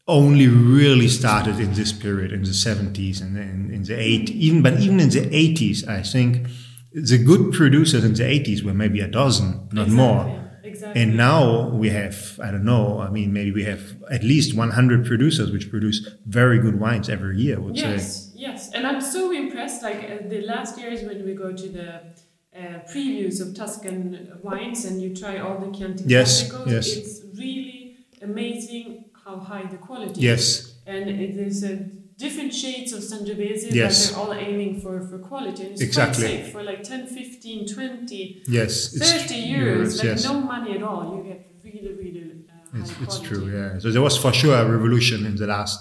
only 0.10 0.48
really 0.48 1.08
started 1.08 1.60
in 1.60 1.74
this 1.74 1.94
period 1.94 2.34
in 2.34 2.42
the 2.44 2.50
70s 2.50 3.22
and 3.22 3.38
in, 3.38 3.72
in 3.72 3.84
the 3.84 3.94
80s 3.94 4.30
even 4.32 4.64
but 4.64 4.80
even 4.80 5.00
in 5.00 5.10
the 5.10 5.22
80s 5.22 5.88
i 5.88 6.02
think 6.02 6.48
the 6.94 7.18
good 7.24 7.54
producers 7.54 8.04
in 8.04 8.14
the 8.14 8.24
80s 8.24 8.64
were 8.64 8.74
maybe 8.74 9.00
a 9.00 9.08
dozen 9.08 9.68
not 9.72 9.88
Exactly, 9.88 9.96
more 9.96 10.50
exactly. 10.64 11.02
and 11.02 11.18
now 11.18 11.70
we 11.70 11.90
have 11.90 12.40
i 12.44 12.50
don't 12.52 12.66
know 12.66 13.00
i 13.00 13.10
mean 13.10 13.32
maybe 13.32 13.52
we 13.52 13.64
have 13.64 13.96
at 14.10 14.24
least 14.24 14.56
100 14.56 15.06
producers 15.06 15.52
which 15.52 15.70
produce 15.70 16.00
very 16.26 16.60
good 16.60 16.80
wines 16.80 17.10
every 17.10 17.38
year 17.38 17.58
i 17.58 17.60
would 17.60 17.78
say 17.78 17.94
Yes, 17.96 18.34
yes, 18.36 18.70
and 18.74 18.86
I'm 18.88 19.02
so 19.02 19.32
impressed. 19.32 19.82
Like 19.84 19.98
uh, 20.04 20.28
the 20.28 20.42
last 20.42 20.78
years 20.80 21.04
when 21.04 21.24
we 21.26 21.34
go 21.34 21.52
to 21.54 21.68
the 21.70 21.90
uh, 22.56 22.80
previews 22.92 23.40
of 23.42 23.56
Tuscan 23.56 24.30
wines 24.44 24.86
and 24.86 25.02
you 25.02 25.16
try 25.16 25.40
all 25.40 25.60
the 25.60 25.70
Chianti 25.72 26.04
Yes, 26.08 26.62
yes. 26.66 26.98
it's 26.98 27.24
really 27.38 27.98
amazing 28.22 29.06
how 29.26 29.40
high 29.40 29.66
the 29.66 29.78
quality 29.78 30.22
yes 30.22 30.40
is. 30.40 30.76
And 30.88 31.10
it 31.10 31.36
is 31.38 31.64
a 31.64 31.86
different 32.26 32.54
shades 32.54 32.92
of 32.94 33.02
Sangiovese 33.10 33.64
Yes. 33.72 33.94
that 33.98 34.16
they're 34.16 34.24
all 34.24 34.34
aiming 34.48 34.74
for 34.82 34.96
for 35.10 35.18
quality. 35.30 35.62
And 35.64 35.72
it's 35.74 35.82
Exactly. 35.88 36.28
quite 36.28 36.44
safe 36.44 36.52
for 36.56 36.64
like 36.72 36.82
10, 36.84 37.08
15, 37.08 37.68
20, 37.74 38.44
yes 38.48 38.74
30 38.98 39.36
euros, 39.58 39.96
like 39.98 40.04
yes 40.10 40.24
no 40.32 40.36
money 40.54 40.72
at 40.78 40.84
all. 40.90 41.04
You 41.16 41.22
get 41.32 41.40
really, 41.64 41.94
really 42.04 42.24
uh, 42.76 42.80
It's, 42.80 42.92
high 42.92 43.04
it's 43.06 43.20
true, 43.28 43.46
yeah. 43.58 43.80
So 43.82 43.86
there 43.94 44.02
was 44.10 44.16
for 44.24 44.32
sure 44.42 44.56
a 44.64 44.66
revolution 44.78 45.20
in 45.26 45.36
the 45.42 45.48
last 45.48 45.78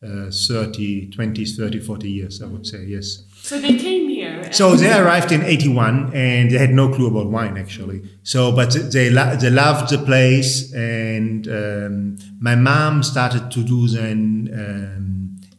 uh, 0.00 0.30
30, 0.30 1.10
20, 1.10 1.44
30, 1.44 1.80
40 1.80 2.10
years, 2.18 2.40
I 2.40 2.46
would 2.46 2.66
say, 2.72 2.84
yes. 2.84 3.06
So 3.42 3.58
they 3.58 3.76
came 3.76 4.08
here. 4.08 4.52
So 4.52 4.76
they 4.76 4.92
arrived 5.02 5.32
in 5.32 5.42
81 5.42 6.12
and 6.14 6.50
they 6.50 6.58
had 6.58 6.70
no 6.70 6.86
clue 6.94 7.08
about 7.08 7.28
wine 7.30 7.56
actually. 7.58 8.02
So, 8.22 8.52
but 8.54 8.70
they, 8.92 9.10
lo- 9.10 9.34
they 9.36 9.50
loved 9.50 9.90
the 9.90 9.98
place 9.98 10.72
and 10.72 11.48
um, 11.48 12.16
my 12.40 12.54
mom 12.54 13.02
started 13.02 13.50
to 13.50 13.60
do 13.64 13.88
then 13.88 14.48
um, 14.62 15.17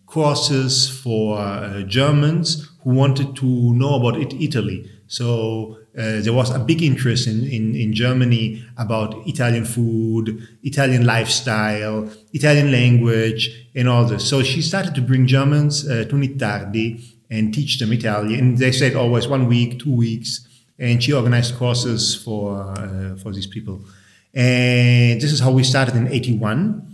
courses 0.09 0.89
for 0.89 1.37
uh, 1.37 1.81
Germans 1.83 2.67
who 2.83 2.91
wanted 2.91 3.35
to 3.35 3.45
know 3.45 3.95
about 3.95 4.19
it, 4.19 4.33
Italy. 4.33 4.89
So 5.07 5.77
uh, 5.97 6.21
there 6.21 6.33
was 6.33 6.49
a 6.49 6.59
big 6.59 6.81
interest 6.81 7.27
in, 7.27 7.43
in, 7.43 7.75
in 7.75 7.93
Germany 7.93 8.63
about 8.77 9.15
Italian 9.27 9.65
food, 9.65 10.47
Italian 10.63 11.05
lifestyle, 11.05 12.09
Italian 12.33 12.71
language, 12.71 13.69
and 13.75 13.87
all 13.87 14.05
this. 14.05 14.27
So 14.27 14.43
she 14.43 14.61
started 14.61 14.95
to 14.95 15.01
bring 15.01 15.27
Germans 15.27 15.87
uh, 15.87 16.05
to 16.05 16.15
Nittardi 16.15 17.03
and 17.29 17.53
teach 17.53 17.79
them 17.79 17.93
Italian. 17.93 18.39
And 18.39 18.57
they 18.57 18.71
said 18.71 18.95
always 18.95 19.27
one 19.27 19.47
week, 19.47 19.79
two 19.79 19.95
weeks, 19.95 20.47
and 20.79 21.03
she 21.03 21.13
organized 21.13 21.55
courses 21.55 22.15
for 22.15 22.61
uh, 22.61 23.15
for 23.17 23.31
these 23.31 23.47
people. 23.47 23.81
And 24.33 25.19
this 25.19 25.31
is 25.31 25.39
how 25.39 25.51
we 25.51 25.63
started 25.63 25.95
in 25.95 26.07
'81. 26.07 26.88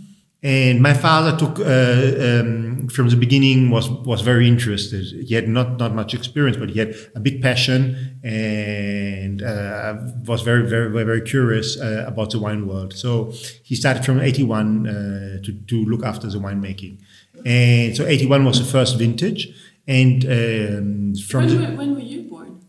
And 0.46 0.80
my 0.80 0.94
father 0.94 1.36
took 1.36 1.58
uh, 1.58 1.64
um, 1.64 2.86
from 2.86 3.08
the 3.08 3.16
beginning 3.16 3.68
was 3.68 3.90
was 3.90 4.20
very 4.20 4.46
interested. 4.46 5.02
He 5.26 5.34
had 5.34 5.48
not 5.48 5.76
not 5.76 5.92
much 5.92 6.14
experience, 6.14 6.56
but 6.56 6.70
he 6.70 6.78
had 6.78 6.94
a 7.16 7.20
big 7.20 7.42
passion 7.42 7.80
and 8.22 9.42
uh, 9.42 9.96
was 10.24 10.42
very 10.42 10.64
very 10.68 10.88
very 10.88 11.04
very 11.04 11.22
curious 11.22 11.76
uh, 11.80 12.04
about 12.06 12.30
the 12.30 12.38
wine 12.38 12.68
world. 12.68 12.92
So 12.92 13.32
he 13.64 13.74
started 13.74 14.04
from 14.04 14.20
'81 14.20 14.86
uh, 14.86 15.42
to 15.42 15.52
to 15.52 15.84
look 15.84 16.04
after 16.04 16.28
the 16.28 16.38
winemaking. 16.38 16.98
And 17.44 17.96
so 17.96 18.06
'81 18.06 18.44
was 18.44 18.60
the 18.60 18.70
first 18.70 18.98
vintage, 18.98 19.48
and 19.88 20.24
um, 20.26 21.14
from 21.28 21.46
when, 21.46 21.60
the 21.60 21.76
when 21.76 21.94
were 21.96 22.06
you 22.12 22.25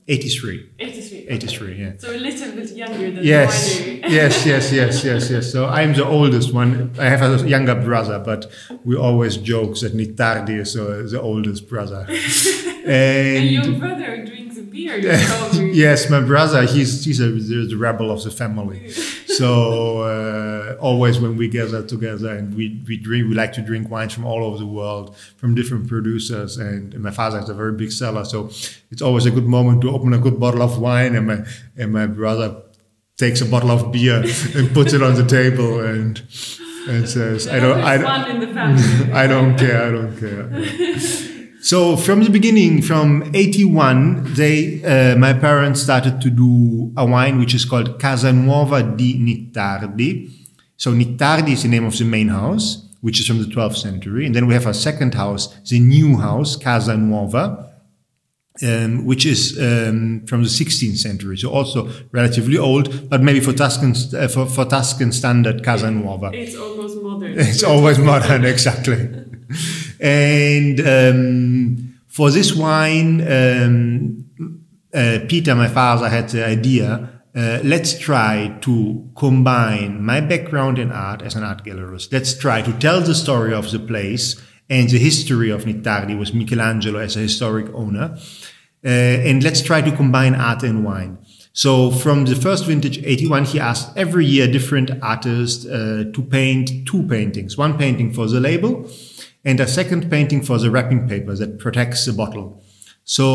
born? 0.08 0.16
'83. 0.16 0.70
83. 0.80 1.28
83, 1.30 1.76
yeah. 1.76 1.92
So 1.98 2.16
a 2.16 2.18
little 2.18 2.52
bit 2.54 2.70
younger 2.72 3.12
than 3.12 3.24
Yes, 3.24 3.80
yes, 3.86 4.46
yes, 4.46 4.72
yes, 4.72 5.04
yes, 5.04 5.30
yes. 5.30 5.52
So 5.52 5.66
I'm 5.66 5.94
the 5.94 6.06
oldest 6.06 6.54
one. 6.54 6.92
I 6.98 7.06
have 7.06 7.22
a 7.22 7.48
younger 7.48 7.76
brother, 7.76 8.20
but 8.20 8.50
we 8.86 8.96
always 8.96 9.38
joke 9.38 9.78
that 9.80 9.94
Nittardi 9.94 10.60
is 10.60 10.76
uh, 10.78 11.08
the 11.12 11.22
oldest 11.22 11.68
brother. 11.68 12.06
and 12.86 13.50
your 13.50 13.64
and 13.64 13.80
brother 13.80 14.26
drinks 14.26 14.47
a 14.47 14.47
beer, 14.78 14.98
yes, 15.74 16.10
my 16.10 16.22
brother, 16.22 16.66
he's 16.66 17.04
he's 17.04 17.20
a, 17.20 17.30
the, 17.30 17.76
rebel 17.76 18.12
of 18.12 18.24
the 18.24 18.32
family. 18.32 18.90
So 19.40 20.02
uh, 20.02 20.78
always 20.80 21.20
when 21.20 21.38
we 21.38 21.48
gather 21.48 21.86
together 21.86 22.30
and 22.36 22.56
we, 22.56 22.84
we 22.88 22.98
drink, 22.98 23.28
we 23.30 23.36
like 23.36 23.54
to 23.54 23.62
drink 23.62 23.90
wines 23.90 24.14
from 24.14 24.26
all 24.26 24.44
over 24.44 24.58
the 24.58 24.66
world, 24.66 25.16
from 25.38 25.56
different 25.56 25.88
producers. 25.88 26.58
And, 26.58 26.98
my 27.00 27.12
father 27.12 27.40
is 27.40 27.50
a 27.50 27.54
very 27.54 27.74
big 27.74 27.92
seller, 27.92 28.26
so 28.26 28.50
it's 28.92 29.02
always 29.02 29.26
a 29.26 29.32
good 29.32 29.46
moment 29.46 29.82
to 29.82 29.90
open 29.90 30.14
a 30.14 30.18
good 30.18 30.40
bottle 30.40 30.62
of 30.62 30.80
wine. 30.80 31.16
And 31.16 31.28
my 31.28 31.40
and 31.78 31.92
my 31.94 32.08
brother 32.08 32.64
takes 33.18 33.42
a 33.42 33.46
bottle 33.46 33.72
of 33.72 33.92
beer 33.92 34.24
and 34.56 34.74
puts 34.74 34.94
it 34.94 35.02
on 35.02 35.16
the 35.16 35.26
table 35.26 35.80
and 35.80 36.22
and 36.88 37.08
says, 37.08 37.48
"I 37.48 37.60
don't, 37.60 37.82
I 37.82 37.98
don't, 37.98 38.06
fun 38.06 38.32
in 38.32 38.40
the 38.40 38.54
family. 38.54 39.14
I 39.24 39.28
don't 39.28 39.58
care. 39.58 39.88
I 39.88 39.92
don't 39.92 40.18
care. 40.18 41.34
So 41.68 41.98
from 41.98 42.24
the 42.24 42.30
beginning, 42.30 42.82
from 42.82 43.30
'81, 43.34 44.36
they, 44.36 44.82
uh, 44.86 45.18
my 45.18 45.34
parents 45.34 45.82
started 45.82 46.22
to 46.22 46.30
do 46.30 46.94
a 46.96 47.06
wine 47.06 47.40
which 47.40 47.54
is 47.54 47.66
called 47.66 48.00
Casanuova 48.00 48.96
di 48.96 49.20
Nittardi. 49.20 50.32
So 50.78 50.94
Nittardi 50.94 51.52
is 51.52 51.64
the 51.64 51.68
name 51.68 51.84
of 51.84 51.98
the 51.98 52.06
main 52.06 52.30
house, 52.30 52.88
which 53.02 53.20
is 53.20 53.28
from 53.28 53.40
the 53.40 53.50
12th 53.54 53.76
century, 53.76 54.26
and 54.26 54.34
then 54.34 54.48
we 54.48 54.54
have 54.54 54.66
a 54.66 54.74
second 54.74 55.16
house, 55.16 55.54
the 55.70 55.82
new 55.82 56.16
house, 56.16 56.56
Casanuova. 56.56 57.66
Um, 58.64 59.06
which 59.06 59.24
is 59.24 59.56
um, 59.60 60.26
from 60.26 60.42
the 60.42 60.50
16th 60.50 60.98
century, 60.98 61.38
so 61.38 61.52
also 61.52 61.92
relatively 62.12 62.58
old, 62.58 63.08
but 63.08 63.22
maybe 63.22 63.40
for 63.40 63.54
Tuscan 63.54 63.94
uh, 64.16 64.28
for, 64.28 64.48
for 64.48 64.66
Tuscan 64.66 65.12
standard 65.12 65.62
Casanuova. 65.62 66.34
It's 66.34 66.56
almost 66.56 67.00
modern. 67.04 67.34
It's 67.38 67.62
always 67.62 68.00
modern, 68.00 68.46
exactly. 68.56 69.10
And 70.00 70.80
um, 70.80 72.00
for 72.08 72.32
this 72.32 72.56
wine, 72.56 73.22
um, 73.22 74.26
uh, 74.94 75.20
Peter, 75.28 75.56
my 75.56 75.68
father, 75.68 76.10
had 76.10 76.30
the 76.30 76.46
idea. 76.46 77.22
Uh, 77.36 77.60
let's 77.64 77.98
try 78.00 78.58
to 78.62 79.10
combine 79.16 80.04
my 80.04 80.20
background 80.20 80.80
in 80.80 80.92
art 80.92 81.22
as 81.22 81.36
an 81.36 81.44
art 81.44 81.64
gallerist. 81.64 82.12
Let's 82.12 82.38
try 82.38 82.62
to 82.64 82.74
tell 82.80 83.02
the 83.02 83.14
story 83.14 83.54
of 83.54 83.70
the 83.72 83.80
place 83.80 84.42
and 84.70 84.90
the 84.90 84.98
history 84.98 85.52
of 85.52 85.66
Nittardi 85.66 86.18
with 86.18 86.34
Michelangelo 86.34 87.00
as 87.00 87.16
a 87.16 87.20
historic 87.20 87.74
owner. 87.74 88.18
Uh, 88.84 88.90
and 88.90 89.44
let's 89.44 89.62
try 89.62 89.82
to 89.82 89.92
combine 89.96 90.34
art 90.34 90.64
and 90.64 90.84
wine. 90.84 91.20
So 91.54 91.92
from 91.92 92.26
the 92.26 92.36
first 92.36 92.66
vintage 92.66 93.00
81, 93.04 93.46
he 93.46 93.60
asked 93.60 93.96
every 93.98 94.26
year 94.26 94.48
different 94.48 94.92
artists 95.02 95.66
uh, 95.66 96.06
to 96.14 96.22
paint 96.22 96.88
two 96.88 97.04
paintings. 97.08 97.58
One 97.58 97.78
painting 97.78 98.14
for 98.14 98.28
the 98.28 98.40
label 98.40 98.88
and 99.48 99.60
a 99.60 99.68
second 99.80 100.02
painting 100.16 100.42
for 100.48 100.58
the 100.64 100.70
wrapping 100.74 101.08
paper 101.08 101.34
that 101.42 101.52
protects 101.66 102.02
the 102.06 102.14
bottle. 102.22 102.48
So 103.18 103.28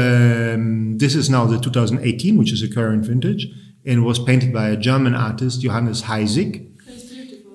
um, 0.00 0.98
this 1.02 1.14
is 1.20 1.28
now 1.36 1.44
the 1.52 1.58
2018, 1.58 2.38
which 2.40 2.52
is 2.52 2.60
the 2.60 2.70
current 2.78 3.02
vintage, 3.04 3.42
and 3.84 4.04
was 4.10 4.18
painted 4.30 4.50
by 4.52 4.68
a 4.68 4.76
German 4.76 5.14
artist, 5.28 5.60
Johannes 5.62 6.02
Heisig. 6.02 6.52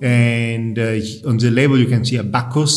And 0.01 0.77
uh, 0.77 1.30
on 1.30 1.38
the 1.38 1.50
label, 1.60 1.77
you 1.77 1.88
can 1.88 2.03
see 2.03 2.18
a 2.18 2.24
Bacchus, 2.24 2.75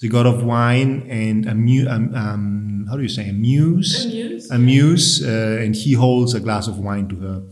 the 0.00 0.08
god 0.08 0.26
of 0.26 0.44
wine, 0.44 0.92
and 1.08 1.46
a 1.48 1.54
mu- 1.54 1.88
um, 1.88 2.14
um, 2.14 2.86
how 2.88 2.96
do 2.96 3.02
you 3.02 3.08
say 3.08 3.28
a 3.28 3.32
muse? 3.32 4.04
A 4.04 4.08
muse? 4.08 4.50
A 4.50 4.58
muse, 4.58 5.08
uh, 5.26 5.58
and 5.62 5.74
he 5.74 5.92
holds 5.94 6.34
a 6.34 6.40
glass 6.40 6.68
of 6.68 6.78
wine 6.78 7.08
to 7.08 7.16
her. 7.26 7.42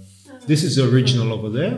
This 0.46 0.62
is 0.62 0.76
the 0.76 0.84
original 0.88 1.32
over 1.32 1.48
there. 1.50 1.74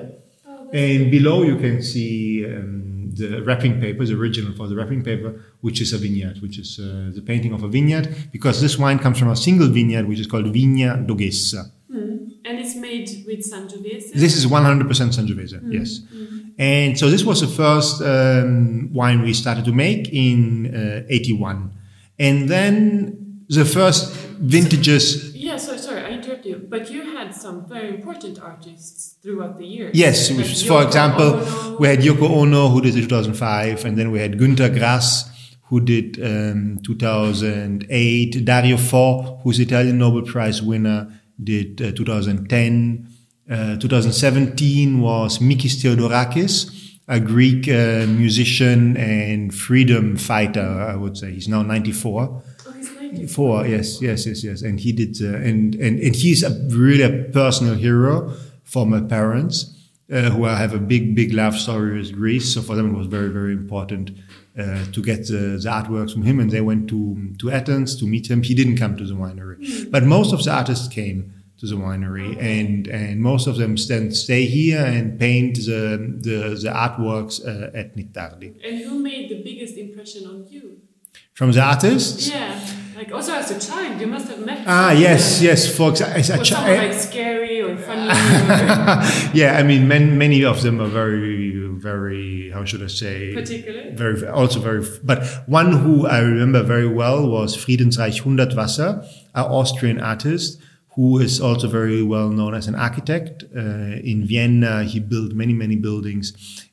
Oh, 0.47 0.69
And 0.73 1.11
below 1.11 1.43
you 1.43 1.57
can 1.57 1.81
see 1.83 2.45
um, 2.45 2.88
the 3.19 3.43
wrapping 3.43 3.81
paper, 3.81 4.05
the 4.05 4.15
original 4.15 4.53
for 4.53 4.67
the 4.69 4.77
wrapping 4.77 5.03
paper, 5.03 5.41
which 5.61 5.81
is 5.81 5.93
a 5.93 5.99
vineyard, 5.99 6.41
which 6.41 6.59
is 6.59 6.79
uh, 6.79 7.11
the 7.15 7.23
painting 7.23 7.53
of 7.53 7.63
a 7.63 7.69
vineyard, 7.69 8.07
because 8.33 8.61
this 8.61 8.79
wine 8.79 8.99
comes 8.99 9.19
from 9.19 9.31
a 9.31 9.37
single 9.37 9.69
vineyard, 9.69 10.07
which 10.09 10.21
is 10.21 10.27
called 10.27 10.47
Vigna 10.47 11.07
Doghessa. 11.07 11.71
Mm. 11.91 12.33
And 12.45 12.59
it's 12.59 12.77
made 12.77 13.09
with 13.27 13.41
Sangiovese. 13.51 14.13
This 14.15 14.37
is 14.37 14.47
100% 14.47 14.89
Sangiovese, 14.89 15.61
yes. 15.73 16.01
And 16.59 16.99
so 16.99 17.09
this 17.09 17.25
was 17.25 17.41
the 17.41 17.47
first 17.47 18.03
um, 18.03 18.93
wine 18.93 19.23
we 19.23 19.33
started 19.33 19.65
to 19.67 19.73
make 19.73 20.09
in 20.13 20.75
uh, 20.75 21.07
81. 21.09 21.71
And 22.19 22.49
then 22.49 23.45
the 23.49 23.65
first 23.65 24.13
vintages 24.41 25.35
Yeah, 25.35 25.57
so 25.57 25.77
sorry, 25.77 26.03
I 26.03 26.11
interrupt 26.11 26.45
you. 26.45 26.57
But 26.69 26.91
you 26.91 27.08
some 27.49 27.67
very 27.67 27.89
important 27.95 28.39
artists 28.43 29.17
throughout 29.23 29.59
the 29.59 29.65
years. 29.65 29.93
Yes, 29.95 30.31
Like 30.31 30.47
for 30.47 30.81
Yoko 30.83 30.87
example, 30.87 31.31
Ono. 31.37 31.77
we 31.81 31.89
had 31.89 32.01
Yoko 32.01 32.29
Ono 32.43 32.69
who 32.69 32.81
did 32.83 32.95
it 32.97 33.03
2005, 33.03 33.85
and 33.87 33.97
then 33.99 34.11
we 34.11 34.19
had 34.25 34.33
Günter 34.39 34.71
Grass 34.79 35.11
who 35.69 35.81
did 35.81 36.19
um, 36.23 36.79
2008, 36.85 38.45
Dario 38.45 38.77
Fo, 38.77 39.39
who's 39.43 39.59
Italian 39.61 39.99
Nobel 39.99 40.23
Prize 40.23 40.63
winner, 40.63 41.01
did 41.43 41.81
uh, 41.83 41.93
2010. 41.93 43.07
Uh, 43.51 43.77
2017 43.79 45.01
was 45.01 45.39
Mikis 45.39 45.75
Theodorakis, 45.81 46.55
a 47.09 47.19
Greek 47.21 47.67
uh, 47.69 48.07
musician 48.23 48.97
and 48.97 49.55
freedom 49.55 50.17
fighter, 50.17 50.69
I 50.93 50.97
would 50.97 51.17
say. 51.17 51.33
He's 51.33 51.49
now 51.49 51.63
94. 51.63 52.43
He's 53.11 53.19
94. 53.21 53.35
Four, 53.35 53.67
yes, 53.67 54.03
yes, 54.03 54.27
yes, 54.27 54.45
yes, 54.45 54.63
and 54.63 54.79
he 54.81 54.93
did, 54.93 55.21
uh, 55.23 55.37
and 55.37 55.75
and 55.75 55.99
and 55.99 56.15
he's 56.15 56.43
a 56.43 56.51
really 56.69 57.03
a 57.03 57.25
personal 57.33 57.75
hero 57.75 58.33
for 58.65 58.87
my 58.87 59.01
parents. 59.01 59.75
uh, 60.11 60.31
who 60.31 60.45
I 60.47 60.57
have 60.57 60.75
a 60.75 60.79
big, 60.79 61.15
big 61.15 61.33
love 61.33 61.57
story 61.57 61.99
with 61.99 62.15
Greece. 62.15 62.55
So 62.55 62.63
for 62.63 62.75
them, 62.75 62.95
it 62.95 62.99
was 62.99 63.07
very, 63.07 63.29
very 63.29 63.53
important 63.53 64.11
uh, 64.59 64.85
to 64.93 65.03
get 65.03 65.27
the, 65.27 65.59
the, 65.63 65.69
artworks 65.69 66.13
from 66.13 66.23
him. 66.23 66.41
And 66.41 66.51
they 66.51 66.61
went 66.61 66.89
to, 66.89 67.35
to 67.39 67.51
Athens 67.51 67.97
to 67.97 68.07
meet 68.07 68.31
him. 68.31 68.43
He 68.43 68.55
didn't 68.55 68.77
come 68.77 68.97
to 68.97 69.05
the 69.05 69.15
winery, 69.15 69.91
but 69.91 70.05
most 70.05 70.33
of 70.33 70.43
the 70.43 70.53
artists 70.53 70.89
came 70.89 71.35
to 71.59 71.67
the 71.67 71.75
winery, 71.75 72.41
and 72.41 72.87
and 72.87 73.21
most 73.21 73.49
of 73.49 73.57
them 73.57 73.77
stand, 73.77 74.15
stay 74.17 74.47
here 74.47 74.85
and 74.85 75.19
paint 75.19 75.57
the 75.57 75.99
the, 76.21 76.57
the 76.63 76.71
artworks 76.71 77.45
uh, 77.45 77.77
at 77.77 77.97
Nittardi. 77.97 78.55
And 78.65 78.79
who 78.85 79.01
made 79.01 79.29
the 79.29 79.43
biggest 79.43 79.77
impression 79.77 80.25
on 80.29 80.47
you? 80.49 80.83
From 81.35 81.51
the 81.51 81.61
artists? 81.61 82.29
Yeah, 82.29 82.59
like 82.99 83.13
also 83.13 83.33
as 83.33 83.51
a 83.51 83.61
child, 83.61 84.01
you 84.01 84.09
must 84.09 84.29
have 84.29 84.45
met. 84.45 84.65
Ah, 84.67 84.91
yes, 84.91 85.41
yes. 85.41 85.75
For 85.75 85.91
example, 85.91 86.19
as 86.19 86.31
a 86.31 86.43
child, 86.43 86.79
like 86.79 86.99
scary 86.99 87.63
or 87.63 87.77
funny. 87.77 88.07
yeah, 89.39 89.57
I 89.57 89.63
mean, 89.63 89.87
many, 89.87 90.07
many 90.07 90.45
of 90.45 90.63
them 90.63 90.81
are 90.81 90.89
very, 90.89 91.57
very. 91.77 92.51
How 92.51 92.65
should 92.65 92.83
I 92.83 92.89
say? 92.89 93.35
Particular. 93.35 93.93
Very, 93.93 94.27
also 94.27 94.59
very. 94.59 94.85
But 95.05 95.25
one 95.47 95.73
who 95.73 96.07
I 96.07 96.19
remember 96.19 96.63
very 96.65 96.89
well 96.89 97.29
was 97.29 97.57
Friedensreich 97.57 98.23
Hundertwasser, 98.23 99.07
an 99.35 99.45
Austrian 99.45 100.01
artist 100.01 100.61
who 100.97 101.21
is 101.21 101.41
also 101.41 101.69
very 101.69 102.03
well 102.03 102.31
known 102.31 102.55
as 102.55 102.67
an 102.67 102.75
architect. 102.75 103.45
Uh, 103.57 104.03
in 104.03 104.27
Vienna, 104.27 104.83
he 104.83 104.99
built 104.99 105.33
many, 105.33 105.53
many 105.53 105.77
buildings, 105.77 106.33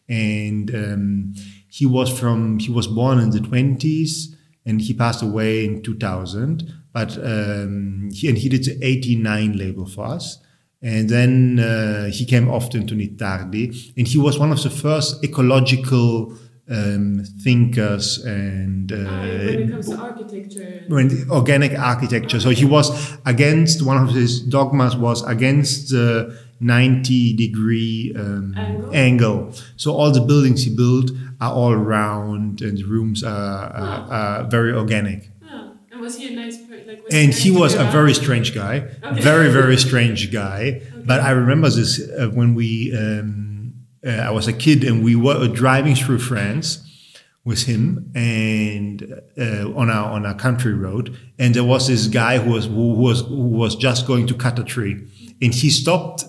and 0.09 0.73
um, 0.73 1.35
he 1.69 1.85
was 1.85 2.09
from 2.19 2.57
he 2.57 2.71
was 2.71 2.87
born 2.87 3.19
in 3.19 3.29
the 3.29 3.39
twenties, 3.39 4.34
and 4.65 4.81
he 4.81 4.93
passed 4.93 5.21
away 5.21 5.65
in 5.65 5.81
two 5.83 5.97
thousand. 5.97 6.71
But 6.93 7.17
um, 7.17 8.09
he 8.11 8.29
and 8.29 8.37
he 8.37 8.49
did 8.49 8.63
the 8.63 8.77
eighty 8.81 9.15
nine 9.15 9.57
label 9.57 9.85
for 9.85 10.05
us. 10.05 10.39
And 10.81 11.09
then 11.09 11.59
uh, 11.59 12.09
he 12.11 12.25
came 12.25 12.47
often 12.49 12.85
to 12.87 12.95
Nittardi, 12.95 13.93
and 13.97 14.07
he 14.07 14.17
was 14.19 14.37
one 14.37 14.51
of 14.51 14.61
the 14.61 14.69
first 14.69 15.23
ecological 15.23 16.37
um, 16.69 17.23
thinkers 17.43 18.23
and 18.25 18.91
uh, 18.91 18.95
ah, 18.95 19.45
when 19.45 19.59
it 19.59 19.71
comes 19.71 19.89
to 19.89 19.95
architecture 19.95 20.83
when 20.87 21.29
organic 21.29 21.77
architecture 21.77 22.39
so 22.39 22.49
he 22.49 22.65
was 22.65 23.17
against 23.25 23.85
one 23.85 23.97
of 23.97 24.09
his 24.09 24.41
dogmas 24.41 24.95
was 24.95 25.23
against 25.25 25.89
the 25.91 26.35
90 26.59 27.35
degree 27.35 28.13
um, 28.17 28.53
angle. 28.57 28.95
angle. 28.95 29.53
so 29.75 29.93
all 29.93 30.11
the 30.11 30.21
buildings 30.21 30.63
he 30.63 30.75
built 30.75 31.11
are 31.41 31.51
all 31.51 31.75
round 31.75 32.61
and 32.61 32.77
the 32.77 32.83
rooms 32.83 33.23
are, 33.23 33.67
are, 33.67 34.11
are 34.11 34.43
very 34.45 34.73
organic 34.73 35.29
and 35.91 36.01
was 36.01 36.17
he 36.17 36.27
a 36.27 36.35
nice 36.35 36.57
like, 36.87 37.03
and 37.11 37.33
he 37.33 37.51
was 37.51 37.73
a 37.73 37.85
very 37.85 38.13
strange 38.13 38.53
guy 38.53 38.77
okay. 39.03 39.21
very 39.21 39.49
very 39.49 39.77
strange 39.77 40.31
guy 40.31 40.81
okay. 40.81 41.03
but 41.05 41.21
i 41.21 41.31
remember 41.31 41.69
this 41.69 42.01
uh, 42.01 42.29
when 42.33 42.53
we 42.55 42.95
um, 42.97 43.55
uh, 44.05 44.11
I 44.11 44.31
was 44.31 44.47
a 44.47 44.53
kid 44.53 44.83
and 44.83 45.03
we 45.03 45.15
were 45.15 45.47
driving 45.47 45.95
through 45.95 46.19
France 46.19 46.81
with 47.43 47.63
him 47.63 48.11
and 48.15 49.21
uh, 49.37 49.71
on 49.75 49.89
our 49.89 50.11
on 50.11 50.25
our 50.25 50.35
country 50.35 50.73
road 50.73 51.17
and 51.37 51.53
there 51.53 51.63
was 51.63 51.87
this 51.87 52.07
guy 52.07 52.37
who 52.37 52.51
was 52.51 52.65
who 52.65 52.93
was 52.93 53.21
who 53.21 53.47
was 53.47 53.75
just 53.75 54.07
going 54.07 54.27
to 54.27 54.33
cut 54.33 54.57
a 54.59 54.63
tree 54.63 55.07
and 55.41 55.53
he 55.53 55.69
stopped 55.69 56.23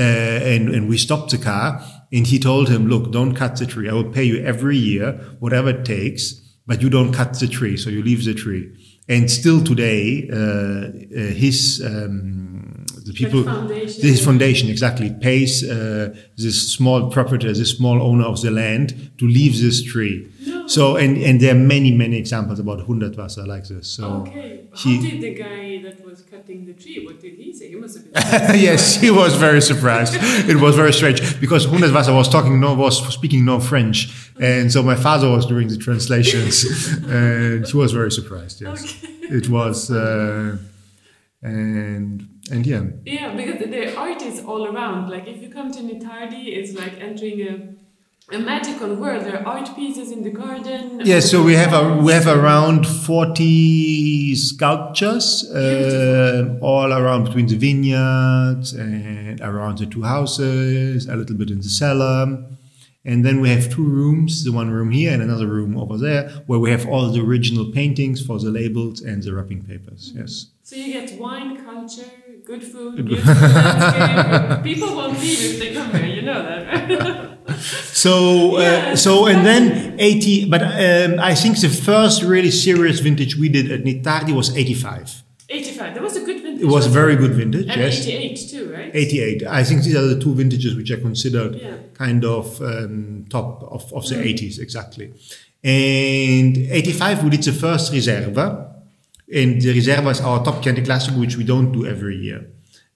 uh, 0.00 0.40
and 0.52 0.68
and 0.74 0.88
we 0.88 0.96
stopped 0.98 1.30
the 1.30 1.38
car 1.38 1.80
and 2.12 2.26
he 2.26 2.38
told 2.38 2.68
him 2.68 2.88
look 2.88 3.12
don't 3.12 3.34
cut 3.34 3.56
the 3.56 3.66
tree. 3.66 3.88
I 3.88 3.92
will 3.92 4.10
pay 4.10 4.24
you 4.24 4.42
every 4.42 4.76
year 4.76 5.12
whatever 5.38 5.70
it 5.70 5.84
takes 5.84 6.40
but 6.66 6.80
you 6.80 6.88
don't 6.88 7.12
cut 7.12 7.38
the 7.38 7.48
tree 7.48 7.76
so 7.76 7.90
you 7.90 8.02
leave 8.02 8.24
the 8.24 8.34
tree. 8.34 8.72
And 9.08 9.30
still 9.30 9.62
today 9.62 10.28
uh, 10.32 10.36
uh 10.36 11.32
his 11.44 11.82
um, 11.84 12.59
the 13.04 13.12
people, 13.12 13.44
foundation. 13.44 14.02
this 14.02 14.24
foundation 14.24 14.68
exactly 14.68 15.10
pays 15.20 15.68
uh, 15.68 16.14
this 16.36 16.72
small 16.72 17.10
proprietor, 17.10 17.52
this 17.52 17.70
small 17.70 18.02
owner 18.02 18.24
of 18.24 18.40
the 18.40 18.50
land 18.50 19.10
to 19.18 19.26
leave 19.26 19.60
this 19.60 19.82
tree. 19.82 20.30
No. 20.46 20.66
So, 20.66 20.96
and, 20.96 21.16
and 21.18 21.40
there 21.40 21.54
are 21.54 21.58
many, 21.58 21.90
many 21.90 22.16
examples 22.16 22.58
about 22.58 22.86
Hundertwasser 22.86 23.46
like 23.46 23.66
this. 23.68 23.88
So, 23.88 24.24
okay. 24.26 24.66
He, 24.76 24.96
How 24.96 25.02
did 25.02 25.20
the 25.20 25.34
guy 25.34 25.82
that 25.82 26.04
was 26.04 26.22
cutting 26.22 26.64
the 26.66 26.74
tree, 26.74 27.04
what 27.04 27.20
did 27.20 27.34
he 27.34 27.52
say? 27.52 27.68
He 27.68 27.76
must 27.76 27.96
have 27.96 28.12
been. 28.12 28.60
yes, 28.60 29.00
he 29.00 29.10
was 29.10 29.34
very 29.34 29.60
surprised. 29.60 30.14
it 30.48 30.56
was 30.56 30.76
very 30.76 30.92
strange 30.92 31.40
because 31.40 31.66
Hundertwasser 31.66 32.14
was 32.14 32.28
talking 32.28 32.60
no, 32.60 32.74
was 32.74 33.12
speaking 33.12 33.44
no 33.44 33.60
French. 33.60 34.30
And 34.40 34.72
so 34.72 34.82
my 34.82 34.94
father 34.94 35.30
was 35.30 35.44
doing 35.46 35.68
the 35.68 35.76
translations 35.76 36.64
and 37.06 37.66
he 37.66 37.76
was 37.76 37.92
very 37.92 38.12
surprised. 38.12 38.60
Yes. 38.60 38.82
Okay. 39.04 39.12
It 39.36 39.48
was, 39.48 39.90
uh, 39.90 40.56
and 41.42 42.28
and 42.50 42.66
yeah 42.66 42.82
yeah 43.04 43.34
because 43.34 43.58
the 43.58 43.96
art 43.96 44.20
is 44.22 44.44
all 44.44 44.66
around 44.66 45.08
like 45.08 45.26
if 45.26 45.40
you 45.40 45.48
come 45.48 45.72
to 45.72 45.80
Nittardi 45.80 46.58
it's 46.58 46.72
like 46.74 46.94
entering 47.00 47.40
a 47.40 47.80
a 48.32 48.38
magical 48.38 48.94
world. 48.94 49.24
There 49.24 49.38
are 49.40 49.56
art 49.58 49.74
pieces 49.74 50.12
in 50.12 50.22
the 50.22 50.30
garden. 50.30 51.00
Yeah, 51.04 51.20
so 51.20 51.42
we 51.42 51.54
have 51.54 51.72
a, 51.72 51.96
we 51.96 52.12
have 52.12 52.26
around 52.26 52.86
forty 52.86 54.34
sculptures 54.36 55.50
uh, 55.50 56.58
all 56.60 56.92
around 56.92 57.24
between 57.24 57.46
the 57.46 57.56
vineyards 57.56 58.72
and 58.72 59.40
around 59.40 59.78
the 59.78 59.86
two 59.86 60.02
houses, 60.02 61.06
a 61.08 61.16
little 61.16 61.36
bit 61.36 61.50
in 61.50 61.58
the 61.58 61.68
cellar. 61.68 62.44
And 63.04 63.24
then 63.24 63.40
we 63.40 63.48
have 63.48 63.72
two 63.72 63.84
rooms, 63.84 64.44
the 64.44 64.52
one 64.52 64.70
room 64.70 64.90
here 64.90 65.12
and 65.12 65.22
another 65.22 65.46
room 65.46 65.76
over 65.76 65.96
there, 65.96 66.28
where 66.46 66.58
we 66.58 66.70
have 66.70 66.86
all 66.86 67.10
the 67.10 67.20
original 67.20 67.72
paintings 67.72 68.24
for 68.24 68.38
the 68.38 68.50
labels 68.50 69.00
and 69.00 69.22
the 69.22 69.32
wrapping 69.34 69.62
papers. 69.64 70.12
Yes. 70.14 70.46
So 70.62 70.76
you 70.76 70.92
get 70.92 71.18
wine, 71.18 71.64
culture, 71.64 72.10
good 72.44 72.62
food, 72.62 72.96
beautiful 72.96 73.32
landscape. 73.32 74.62
People 74.64 74.94
won't 74.94 75.18
leave 75.18 75.38
if 75.40 75.58
they 75.58 75.72
come 75.72 75.90
here. 75.94 76.06
You 76.06 76.22
know 76.22 76.42
that, 76.42 77.38
right? 77.48 77.58
so, 77.60 78.56
uh, 78.56 78.94
so, 78.96 79.26
and 79.26 79.46
then 79.46 79.98
80, 79.98 80.50
but 80.50 80.62
um, 80.62 81.18
I 81.18 81.34
think 81.34 81.58
the 81.58 81.70
first 81.70 82.22
really 82.22 82.50
serious 82.50 83.00
vintage 83.00 83.36
we 83.36 83.48
did 83.48 83.72
at 83.72 83.82
Nittardi 83.82 84.36
was 84.36 84.54
85. 84.54 85.22
85. 85.48 85.94
That 85.94 86.02
was 86.02 86.16
a 86.16 86.20
good 86.20 86.26
vintage. 86.26 86.39
It 86.60 86.66
was 86.66 86.86
a 86.86 86.90
very 86.90 87.16
good 87.16 87.32
vintage, 87.32 87.68
and 87.68 87.80
yes. 87.80 88.06
88 88.06 88.48
too, 88.50 88.72
right? 88.72 88.90
88. 88.94 89.46
I 89.46 89.64
think 89.64 89.82
these 89.82 89.96
are 89.96 90.06
the 90.06 90.20
two 90.20 90.34
vintages 90.34 90.74
which 90.74 90.90
are 90.90 90.98
considered 90.98 91.56
yeah. 91.56 91.76
kind 91.94 92.24
of 92.24 92.60
um, 92.60 93.26
top 93.30 93.62
of, 93.62 93.92
of 93.92 94.08
the 94.08 94.16
mm. 94.16 94.34
80s, 94.34 94.58
exactly. 94.58 95.12
And 95.62 96.56
85, 96.56 97.24
we 97.24 97.30
did 97.30 97.42
the 97.42 97.52
first 97.52 97.92
Riserva. 97.92 98.68
And 99.32 99.60
the 99.60 99.72
Riserva 99.74 100.10
is 100.10 100.20
our 100.20 100.42
top 100.44 100.62
Chianti 100.62 100.82
Classic, 100.82 101.14
which 101.14 101.36
we 101.36 101.44
don't 101.44 101.70
do 101.72 101.86
every 101.86 102.16
year. 102.16 102.50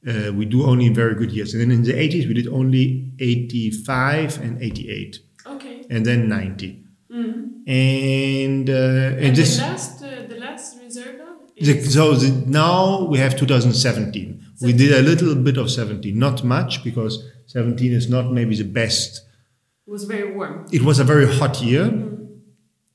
Uh, 0.07 0.33
we 0.33 0.45
do 0.45 0.65
only 0.65 0.87
in 0.87 0.95
very 0.95 1.15
good 1.15 1.31
years. 1.31 1.55
And 1.55 1.63
then 1.63 1.71
in 1.71 1.83
the 1.83 1.93
80s, 1.93 2.27
we 2.27 2.35
did 2.35 2.49
only 2.49 3.13
85 3.19 4.41
and 4.43 4.63
88. 4.63 5.21
Okay. 5.47 5.87
And 5.89 6.05
then 6.05 6.29
90. 6.29 6.85
Mm-hmm. 7.11 7.71
And, 7.71 8.71
uh, 8.71 8.73
and, 8.73 9.19
and, 9.21 9.37
this. 9.37 9.57
The 9.57 9.63
last, 9.63 10.03
uh, 10.03 10.27
the 10.29 10.37
last 10.37 10.79
Riserva? 10.81 11.44
The, 11.44 11.44
so 11.61 12.15
the, 12.15 12.45
now 12.47 13.05
we 13.05 13.19
have 13.19 13.37
2017. 13.37 14.45
17. 14.57 14.67
We 14.67 14.73
did 14.73 14.93
a 14.93 15.03
little 15.03 15.35
bit 15.35 15.57
of 15.57 15.71
17, 15.71 16.19
not 16.19 16.45
much 16.45 16.85
because 16.85 17.25
17 17.47 17.93
is 17.93 18.09
not 18.09 18.33
maybe 18.33 18.57
the 18.57 18.65
best. 18.65 19.23
It 19.87 19.91
was 19.91 20.05
very 20.05 20.33
warm. 20.33 20.67
It 20.73 20.83
was 20.83 20.99
a 20.99 21.05
very 21.05 21.27
hot 21.27 21.61
year. 21.63 21.85
Mm-hmm. 21.85 22.15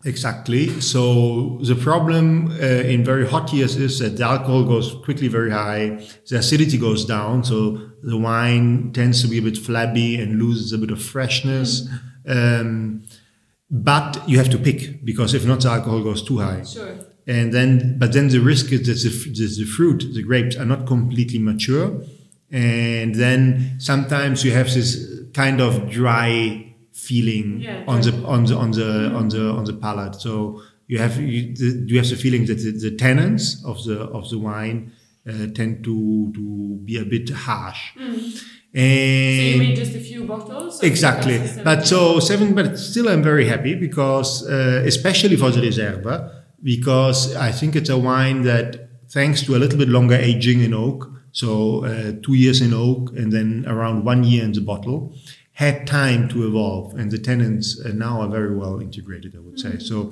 Exactly. 0.06 0.80
So 0.80 1.60
the 1.62 1.76
problem 1.76 2.52
uh, 2.52 2.66
in 2.94 3.04
very 3.04 3.28
hot 3.28 3.52
years 3.52 3.76
is 3.76 4.00
that 4.00 4.16
the 4.16 4.24
alcohol 4.24 4.64
goes 4.64 4.96
quickly 5.04 5.28
very 5.28 5.52
high, 5.52 6.02
the 6.30 6.38
acidity 6.38 6.78
goes 6.78 7.04
down, 7.04 7.44
so 7.44 7.90
the 8.02 8.18
wine 8.18 8.94
tends 8.94 9.22
to 9.24 9.28
be 9.28 9.40
a 9.40 9.42
bit 9.42 9.58
flabby 9.58 10.16
and 10.22 10.40
loses 10.40 10.72
a 10.72 10.78
bit 10.78 10.92
of 10.92 11.02
freshness. 11.02 11.82
Mm-hmm. 12.26 12.62
Um, 12.62 13.04
but 13.70 14.28
you 14.28 14.38
have 14.38 14.50
to 14.50 14.58
pick 14.58 15.04
because 15.04 15.34
if 15.34 15.46
not, 15.46 15.60
the 15.62 15.70
alcohol 15.70 16.02
goes 16.02 16.24
too 16.24 16.40
high. 16.40 16.64
Sure. 16.64 16.96
And 17.30 17.54
then, 17.54 18.00
but 18.00 18.12
then 18.12 18.30
the 18.30 18.40
risk 18.40 18.72
is 18.72 18.88
that 18.88 18.98
the, 19.08 19.32
the, 19.32 19.64
the 19.64 19.66
fruit, 19.66 20.00
the 20.16 20.24
grapes, 20.24 20.58
are 20.58 20.66
not 20.66 20.88
completely 20.88 21.38
mature, 21.38 22.02
and 22.50 23.14
then 23.14 23.76
sometimes 23.78 24.44
you 24.44 24.52
have 24.52 24.74
this 24.74 24.90
kind 25.36 25.62
of 25.62 25.92
dry 25.92 26.74
feeling 26.92 27.62
yeah, 27.62 27.84
on 27.88 28.02
the 28.02 28.12
on 28.26 28.46
the 28.46 28.56
on 28.56 28.72
the 28.72 29.12
on 29.14 29.30
the 29.30 29.44
on 29.52 29.64
the 29.66 29.74
palate. 29.74 30.16
So 30.16 30.64
you 30.88 30.98
have 30.98 31.20
you, 31.22 31.54
the, 31.54 31.86
you 31.88 31.98
have 31.98 32.10
the 32.10 32.16
feeling 32.16 32.48
that 32.48 32.56
the, 32.56 32.72
the 32.72 32.96
tannins 32.96 33.64
of 33.64 33.84
the 33.84 34.00
of 34.06 34.28
the 34.32 34.40
wine 34.40 34.92
uh, 35.30 35.54
tend 35.54 35.84
to 35.84 36.32
to 36.34 36.80
be 36.84 36.98
a 36.98 37.06
bit 37.06 37.30
harsh. 37.30 37.94
Mm. 37.96 38.44
And 38.74 39.38
so 39.38 39.44
you 39.44 39.58
made 39.60 39.76
just 39.76 39.96
a 39.96 40.00
few 40.00 40.26
bottles. 40.26 40.82
Exactly, 40.82 41.40
but 41.64 41.86
so 41.86 42.20
seven. 42.20 42.56
But 42.56 42.78
still, 42.80 43.08
I'm 43.08 43.22
very 43.22 43.46
happy 43.46 43.76
because, 43.76 44.48
uh, 44.48 44.84
especially 44.86 45.36
for 45.36 45.52
the 45.52 45.62
Riserva, 45.62 46.39
because 46.64 47.36
I 47.36 47.52
think 47.52 47.76
it's 47.76 47.90
a 47.90 47.98
wine 47.98 48.44
that, 48.44 48.90
thanks 49.10 49.42
to 49.44 49.56
a 49.56 49.60
little 49.60 49.78
bit 49.78 49.90
longer 49.90 50.16
aging 50.16 50.62
in 50.62 50.74
oak, 50.74 51.10
so 51.32 51.86
uh, 51.86 52.14
two 52.24 52.34
years 52.34 52.62
in 52.62 52.74
oak 52.74 53.12
and 53.16 53.32
then 53.32 53.66
around 53.68 54.06
one 54.06 54.24
year 54.24 54.44
in 54.44 54.52
the 54.52 54.62
bottle, 54.62 55.16
had 55.54 55.86
time 55.86 56.30
to 56.30 56.48
evolve. 56.48 56.94
And 56.96 57.12
the 57.12 57.18
tannins 57.18 57.86
uh, 57.86 57.94
now 57.94 58.22
are 58.22 58.30
very 58.30 58.56
well 58.56 58.80
integrated, 58.80 59.36
I 59.36 59.40
would 59.40 59.58
mm-hmm. 59.58 59.78
say. 59.78 59.86
So 59.86 60.12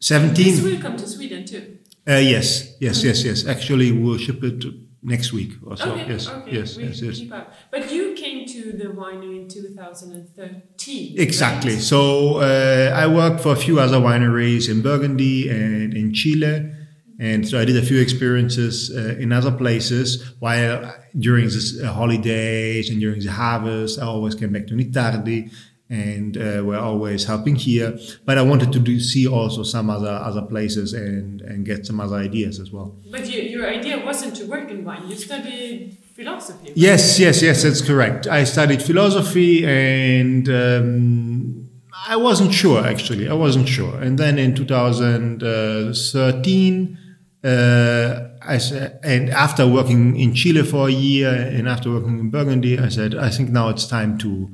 17. 0.00 0.44
This 0.44 0.62
will 0.62 0.80
come 0.80 0.96
to 0.96 1.06
Sweden 1.06 1.44
too. 1.44 1.78
Uh, 2.08 2.14
yes, 2.14 2.76
yes, 2.80 2.98
mm-hmm. 2.98 3.08
yes, 3.08 3.24
yes. 3.24 3.46
Actually, 3.46 3.92
we'll 3.92 4.18
ship 4.18 4.42
it 4.44 4.64
next 5.06 5.32
week 5.32 5.52
or 5.64 5.76
so. 5.76 5.92
Okay, 5.92 6.12
yes, 6.12 6.28
okay. 6.28 6.56
yes, 6.56 6.76
we 6.76 6.84
yes, 6.84 7.00
yes. 7.00 7.18
keep 7.18 7.32
up. 7.32 7.54
But 7.70 7.90
you 7.92 8.14
came 8.14 8.44
to 8.46 8.72
the 8.72 8.86
winery 8.86 9.42
in 9.42 9.48
2013. 9.48 11.14
Exactly. 11.18 11.74
right? 11.74 11.80
So 11.80 12.38
uh, 12.38 12.92
I 12.94 13.06
worked 13.06 13.40
for 13.40 13.52
a 13.52 13.56
few 13.56 13.78
other 13.78 13.98
wineries 13.98 14.68
in 14.68 14.82
Burgundy 14.82 15.48
and 15.48 15.94
in 15.94 16.12
Chile. 16.12 16.72
And 17.18 17.48
so 17.48 17.58
I 17.58 17.64
did 17.64 17.76
a 17.78 17.86
few 17.86 17.98
experiences 17.98 18.94
uh, 18.94 19.16
in 19.18 19.32
other 19.32 19.52
places. 19.52 20.34
While 20.40 20.94
during 21.18 21.46
the 21.48 21.82
uh, 21.84 21.92
holidays 21.92 22.90
and 22.90 23.00
during 23.00 23.20
the 23.20 23.32
harvest, 23.32 23.98
I 23.98 24.04
always 24.04 24.34
came 24.34 24.52
back 24.52 24.66
to 24.66 24.74
Nittardi 24.74 25.50
and 25.88 26.36
uh, 26.36 26.62
we're 26.64 26.78
always 26.78 27.24
helping 27.24 27.54
here. 27.54 27.96
But 28.24 28.38
I 28.38 28.42
wanted 28.42 28.72
to 28.72 28.80
do, 28.80 28.98
see 29.00 29.28
also 29.28 29.62
some 29.62 29.88
other 29.88 30.10
other 30.10 30.42
places 30.42 30.92
and, 30.92 31.40
and 31.42 31.64
get 31.64 31.86
some 31.86 32.00
other 32.00 32.16
ideas 32.16 32.58
as 32.58 32.72
well. 32.72 32.96
But 33.10 33.28
you, 33.28 33.40
your 33.42 33.68
idea 33.68 34.04
wasn't 34.04 34.34
to 34.36 34.46
work 34.46 34.68
in 34.70 34.84
wine. 34.84 35.08
You 35.08 35.14
studied 35.16 35.96
philosophy. 36.14 36.72
Yes, 36.74 37.20
yes, 37.20 37.42
yes, 37.42 37.62
that's 37.62 37.82
correct. 37.82 38.26
I 38.26 38.42
studied 38.44 38.82
philosophy 38.82 39.66
and 39.66 40.48
um, 40.48 41.68
I 42.08 42.16
wasn't 42.16 42.52
sure 42.52 42.84
actually. 42.84 43.28
I 43.28 43.34
wasn't 43.34 43.68
sure. 43.68 43.96
And 44.00 44.18
then 44.18 44.38
in 44.38 44.54
2013, 44.54 46.98
uh, 47.44 48.28
I 48.42 48.58
said, 48.58 48.98
and 49.02 49.30
after 49.30 49.66
working 49.68 50.18
in 50.18 50.34
Chile 50.34 50.62
for 50.62 50.88
a 50.88 50.92
year 50.92 51.32
and 51.32 51.68
after 51.68 51.90
working 51.90 52.18
in 52.18 52.30
Burgundy, 52.30 52.78
I 52.78 52.88
said, 52.88 53.14
I 53.14 53.28
think 53.30 53.50
now 53.50 53.68
it's 53.68 53.86
time 53.86 54.16
to. 54.18 54.50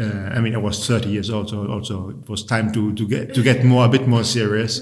Uh, 0.00 0.30
I 0.34 0.40
mean, 0.40 0.54
I 0.54 0.58
was 0.58 0.86
30 0.86 1.10
years 1.10 1.30
old, 1.30 1.50
so 1.50 1.66
also 1.66 2.10
it 2.10 2.28
was 2.28 2.44
time 2.44 2.72
to, 2.72 2.94
to 2.94 3.06
get 3.06 3.34
to 3.34 3.42
get 3.42 3.64
more 3.64 3.84
a 3.84 3.88
bit 3.88 4.06
more 4.08 4.24
serious. 4.24 4.80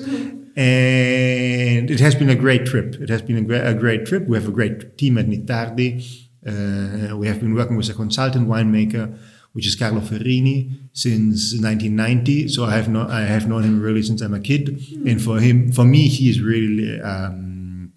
And 0.57 1.90
it 1.90 2.00
has 2.00 2.14
been 2.14 2.31
a 2.31 2.35
great 2.35 2.66
trip. 2.66 2.96
It 3.00 3.09
has 3.09 3.22
been 3.22 3.37
a, 3.37 3.42
great 3.42 3.66
a 3.66 3.74
great 3.74 4.07
trip. 4.07 4.26
We 4.26 4.37
have 4.37 4.48
a 4.48 4.52
great 4.52 4.98
team 4.98 5.18
at 5.18 5.26
Nittardi. 5.26 6.04
Uh, 6.46 7.16
we 7.16 7.26
have 7.26 7.40
been 7.40 7.54
working 7.54 7.76
with 7.76 7.88
a 7.90 7.94
consultant 7.94 8.48
winemaker, 8.48 9.18
which 9.52 9.66
is 9.66 9.74
Carlo 9.74 10.00
Ferrini, 10.00 10.88
since 10.92 11.52
1990. 11.52 12.48
So 12.48 12.64
I 12.64 12.72
have 12.72 12.88
no, 12.88 13.07
I 13.09 13.20
have 13.20 13.48
known 13.48 13.64
him 13.64 13.81
really 13.81 14.02
since 14.02 14.20
I'm 14.20 14.35
a 14.35 14.40
kid. 14.40 14.81
And 15.07 15.20
for 15.22 15.40
him, 15.40 15.72
for 15.72 15.85
me, 15.85 16.09
he 16.09 16.31
is 16.31 16.40
really 16.40 17.00
um, 17.00 17.92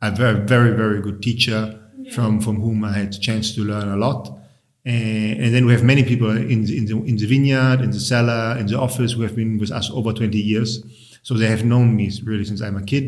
a 0.00 0.10
very, 0.10 0.40
very, 0.40 0.74
very 0.76 1.00
good 1.00 1.22
teacher 1.22 1.78
from 2.12 2.40
from 2.40 2.60
whom 2.60 2.84
I 2.84 2.92
had 2.92 3.12
the 3.12 3.18
chance 3.18 3.54
to 3.54 3.64
learn 3.64 3.88
a 3.88 3.96
lot. 3.96 4.37
And, 4.88 5.34
and 5.42 5.50
then 5.54 5.66
we 5.66 5.72
have 5.76 5.84
many 5.92 6.02
people 6.02 6.30
in 6.54 6.64
the, 6.66 6.74
in 6.78 6.84
the 6.90 6.96
in 7.10 7.16
the 7.22 7.26
vineyard, 7.34 7.78
in 7.86 7.90
the 7.90 8.00
cellar, 8.12 8.44
in 8.60 8.66
the 8.72 8.78
office 8.86 9.10
who 9.14 9.22
have 9.26 9.34
been 9.40 9.52
with 9.62 9.70
us 9.78 9.86
over 9.98 10.10
20 10.12 10.38
years. 10.52 10.70
So 11.22 11.34
they 11.34 11.48
have 11.54 11.64
known 11.72 11.94
me 12.00 12.06
really 12.24 12.44
since 12.50 12.60
I'm 12.66 12.76
a 12.76 12.82
kid. 12.92 13.06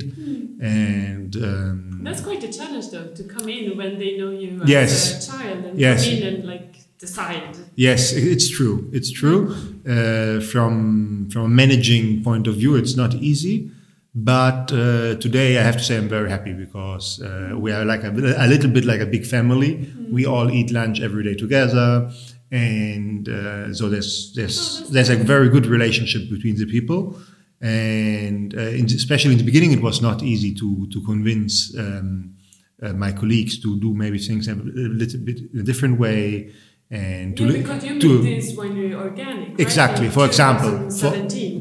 And 0.61 1.35
um, 1.37 2.01
That's 2.05 2.21
quite 2.21 2.43
a 2.45 2.53
challenge, 2.59 2.90
though, 2.90 3.09
to 3.19 3.23
come 3.25 3.49
in 3.49 3.77
when 3.79 3.99
they 3.99 4.19
know 4.19 4.31
you 4.31 4.61
as 4.62 4.69
Yes. 4.69 5.29
a 5.29 5.31
child 5.33 5.64
and 5.64 5.79
Yes. 5.79 6.05
come 6.05 6.14
in 6.19 6.23
and 6.35 6.45
like 6.53 6.69
decide. 6.99 7.57
Yes, 7.77 8.12
it's 8.12 8.49
true. 8.59 8.77
It's 8.93 9.11
true. 9.11 9.43
Uh, 9.88 10.40
from 10.53 11.29
from 11.33 11.43
a 11.43 11.49
managing 11.62 12.23
point 12.23 12.47
of 12.47 12.55
view, 12.57 12.73
it's 12.77 12.97
not 13.03 13.14
easy. 13.14 13.71
But 14.14 14.73
uh, 14.73 15.14
today, 15.16 15.59
I 15.59 15.62
have 15.62 15.77
to 15.77 15.85
say, 15.85 15.96
I'm 15.96 16.09
very 16.09 16.31
happy 16.31 16.53
because 16.53 17.23
uh, 17.23 17.53
we 17.57 17.70
are 17.70 17.85
like 17.85 18.03
a, 18.03 18.11
a 18.11 18.46
little 18.49 18.70
bit 18.70 18.85
like 18.85 19.01
a 19.01 19.07
big 19.07 19.25
family. 19.25 19.88
We 20.11 20.27
all 20.27 20.51
eat 20.51 20.73
lunch 20.73 21.01
every 21.01 21.23
day 21.23 21.35
together, 21.35 22.11
and 22.51 23.29
uh, 23.29 23.73
so 23.73 23.88
there's 23.88 24.33
there's 24.35 24.90
there's 24.90 25.11
a 25.11 25.16
very 25.16 25.49
good 25.49 25.66
relationship 25.66 26.29
between 26.29 26.57
the 26.57 26.66
people. 26.66 27.20
And 27.61 28.53
uh, 28.57 28.62
in, 28.62 28.87
especially 28.87 29.33
in 29.33 29.38
the 29.38 29.44
beginning, 29.44 29.70
it 29.70 29.83
was 29.83 30.03
not 30.03 30.25
easy 30.25 30.55
to 30.55 30.88
to 30.88 31.01
convince 31.03 31.77
um, 31.79 32.35
uh, 32.83 32.92
my 32.92 33.12
colleagues 33.12 33.61
to 33.61 33.79
do 33.79 33.94
maybe 33.94 34.18
things 34.18 34.49
a 34.49 34.55
little 34.55 35.20
bit 35.20 35.38
in 35.53 35.61
a 35.61 35.62
different 35.62 36.01
way 36.01 36.53
and 36.90 37.37
to 37.37 37.44
Yeah, 37.44 37.53
because 37.59 37.85
you 37.85 38.00
to 38.00 38.22
made 38.22 38.38
this 38.42 38.53
winery 38.57 38.94
organic. 38.94 39.48
right? 39.50 39.61
exactly. 39.61 40.07
In 40.07 40.12
for 40.12 40.26
example 40.26 40.90
for, 40.90 41.11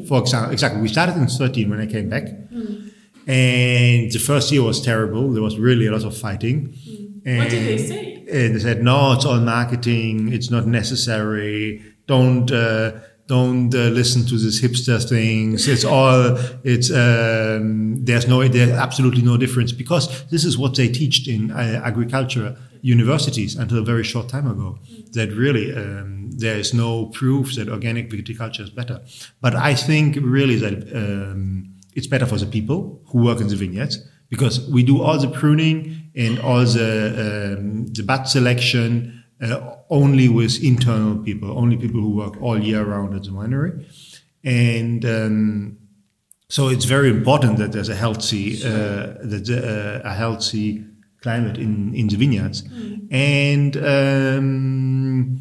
for 0.07 0.19
example 0.23 0.51
exactly. 0.51 0.81
We 0.81 0.87
started 0.87 1.15
in 1.17 1.27
13 1.27 1.69
when 1.69 1.79
i 1.81 1.85
came 1.85 2.09
back. 2.09 2.25
And 3.27 4.11
the 4.11 4.17
first 4.19 4.51
year 4.51 4.63
was 4.63 4.81
terrible. 4.81 5.31
There 5.31 5.43
was 5.43 5.57
really 5.59 5.85
a 5.85 5.91
lot 5.91 6.03
of 6.03 6.17
fighting. 6.17 6.73
And, 7.25 7.37
What 7.39 7.49
did 7.49 7.63
they 7.67 7.77
say? 7.77 8.25
and 8.31 8.55
they 8.55 8.59
said 8.59 8.81
no 8.83 9.13
it's 9.13 9.25
all 9.25 9.39
marketing. 9.39 10.31
It's 10.33 10.49
not 10.49 10.65
necessary. 10.65 11.81
Don't 12.07 12.49
uh, 12.51 12.91
don't 13.29 13.73
uh, 13.75 13.89
listen 13.99 14.25
to 14.25 14.37
these 14.39 14.59
hipster 14.59 14.97
things. 15.07 15.67
It's 15.67 15.85
all 15.85 16.35
it's 16.63 16.89
um, 16.91 18.03
there's 18.03 18.27
no 18.27 18.45
there's 18.47 18.71
absolutely 18.71 19.21
no 19.21 19.37
difference 19.37 19.71
because 19.71 20.25
this 20.31 20.43
is 20.43 20.57
what 20.57 20.75
they 20.75 20.89
teach 20.89 21.27
in 21.27 21.51
uh, 21.51 21.81
agriculture 21.85 22.57
universities 22.81 23.55
until 23.55 23.77
a 23.77 23.83
very 23.83 24.03
short 24.03 24.29
time 24.29 24.47
ago. 24.47 24.79
That 25.13 25.29
really 25.31 25.67
um, 25.75 26.31
there 26.31 26.57
is 26.57 26.73
no 26.73 27.05
proof 27.19 27.53
that 27.55 27.69
organic 27.69 28.09
viticulture 28.09 28.61
is 28.61 28.71
better. 28.71 28.99
But 29.41 29.55
i 29.55 29.73
think 29.75 30.17
really 30.21 30.57
that 30.65 30.75
um, 31.01 31.71
it's 31.95 32.07
better 32.07 32.25
for 32.25 32.37
the 32.37 32.47
people 32.57 32.79
who 33.09 33.23
work 33.23 33.39
in 33.41 33.47
the 33.47 33.55
vineyards 33.55 33.95
because 34.29 34.55
we 34.69 34.81
do 34.83 35.01
all 35.03 35.19
the 35.19 35.31
pruning 35.39 36.09
and 36.15 36.39
all 36.39 36.65
the 36.65 36.91
um, 37.25 37.87
the 37.97 38.03
bud 38.03 38.23
selection 38.23 39.18
uh, 39.41 39.75
only 39.89 40.27
with 40.29 40.63
internal 40.63 41.17
people, 41.23 41.57
only 41.57 41.77
people 41.77 42.01
who 42.01 42.15
work 42.15 42.41
all 42.41 42.59
year 42.59 42.83
round 42.83 43.15
at 43.15 43.23
the 43.23 43.29
winery, 43.31 43.85
and 44.43 45.05
um, 45.05 45.77
so 46.49 46.67
it's 46.69 46.85
very 46.85 47.09
important 47.09 47.57
that 47.57 47.71
there's 47.71 47.89
a 47.89 47.95
healthy 47.95 48.63
uh, 48.63 49.15
that 49.23 49.49
uh, 49.49 50.07
a 50.07 50.13
healthy 50.13 50.83
climate 51.21 51.57
in 51.57 51.93
in 51.95 52.07
the 52.07 52.15
vineyards, 52.15 52.63
and. 53.11 53.77
Um, 53.77 55.39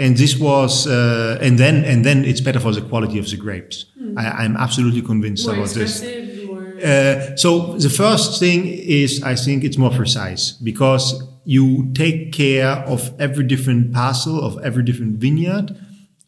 and 0.00 0.16
this 0.16 0.38
was, 0.38 0.86
uh, 0.86 1.38
and 1.42 1.58
then 1.58 1.84
and 1.84 2.04
then 2.06 2.24
it's 2.24 2.40
better 2.40 2.58
for 2.58 2.72
the 2.72 2.80
quality 2.80 3.18
of 3.18 3.28
the 3.28 3.36
grapes. 3.36 3.84
I, 4.16 4.44
I'm 4.44 4.56
absolutely 4.56 5.02
convinced 5.02 5.46
More 5.46 5.56
about 5.56 5.68
this. 5.70 6.02
more. 6.46 6.78
Uh, 6.82 7.36
so 7.36 7.76
the 7.76 7.90
first 7.90 8.40
thing 8.40 8.66
is 8.66 9.22
I 9.22 9.34
think 9.34 9.62
it's 9.62 9.76
more 9.76 9.90
precise 9.90 10.52
because 10.52 11.22
you 11.50 11.90
take 11.94 12.32
care 12.32 12.74
of 12.94 13.12
every 13.18 13.42
different 13.42 13.92
parcel 13.92 14.40
of 14.40 14.56
every 14.62 14.84
different 14.84 15.16
vineyard 15.16 15.76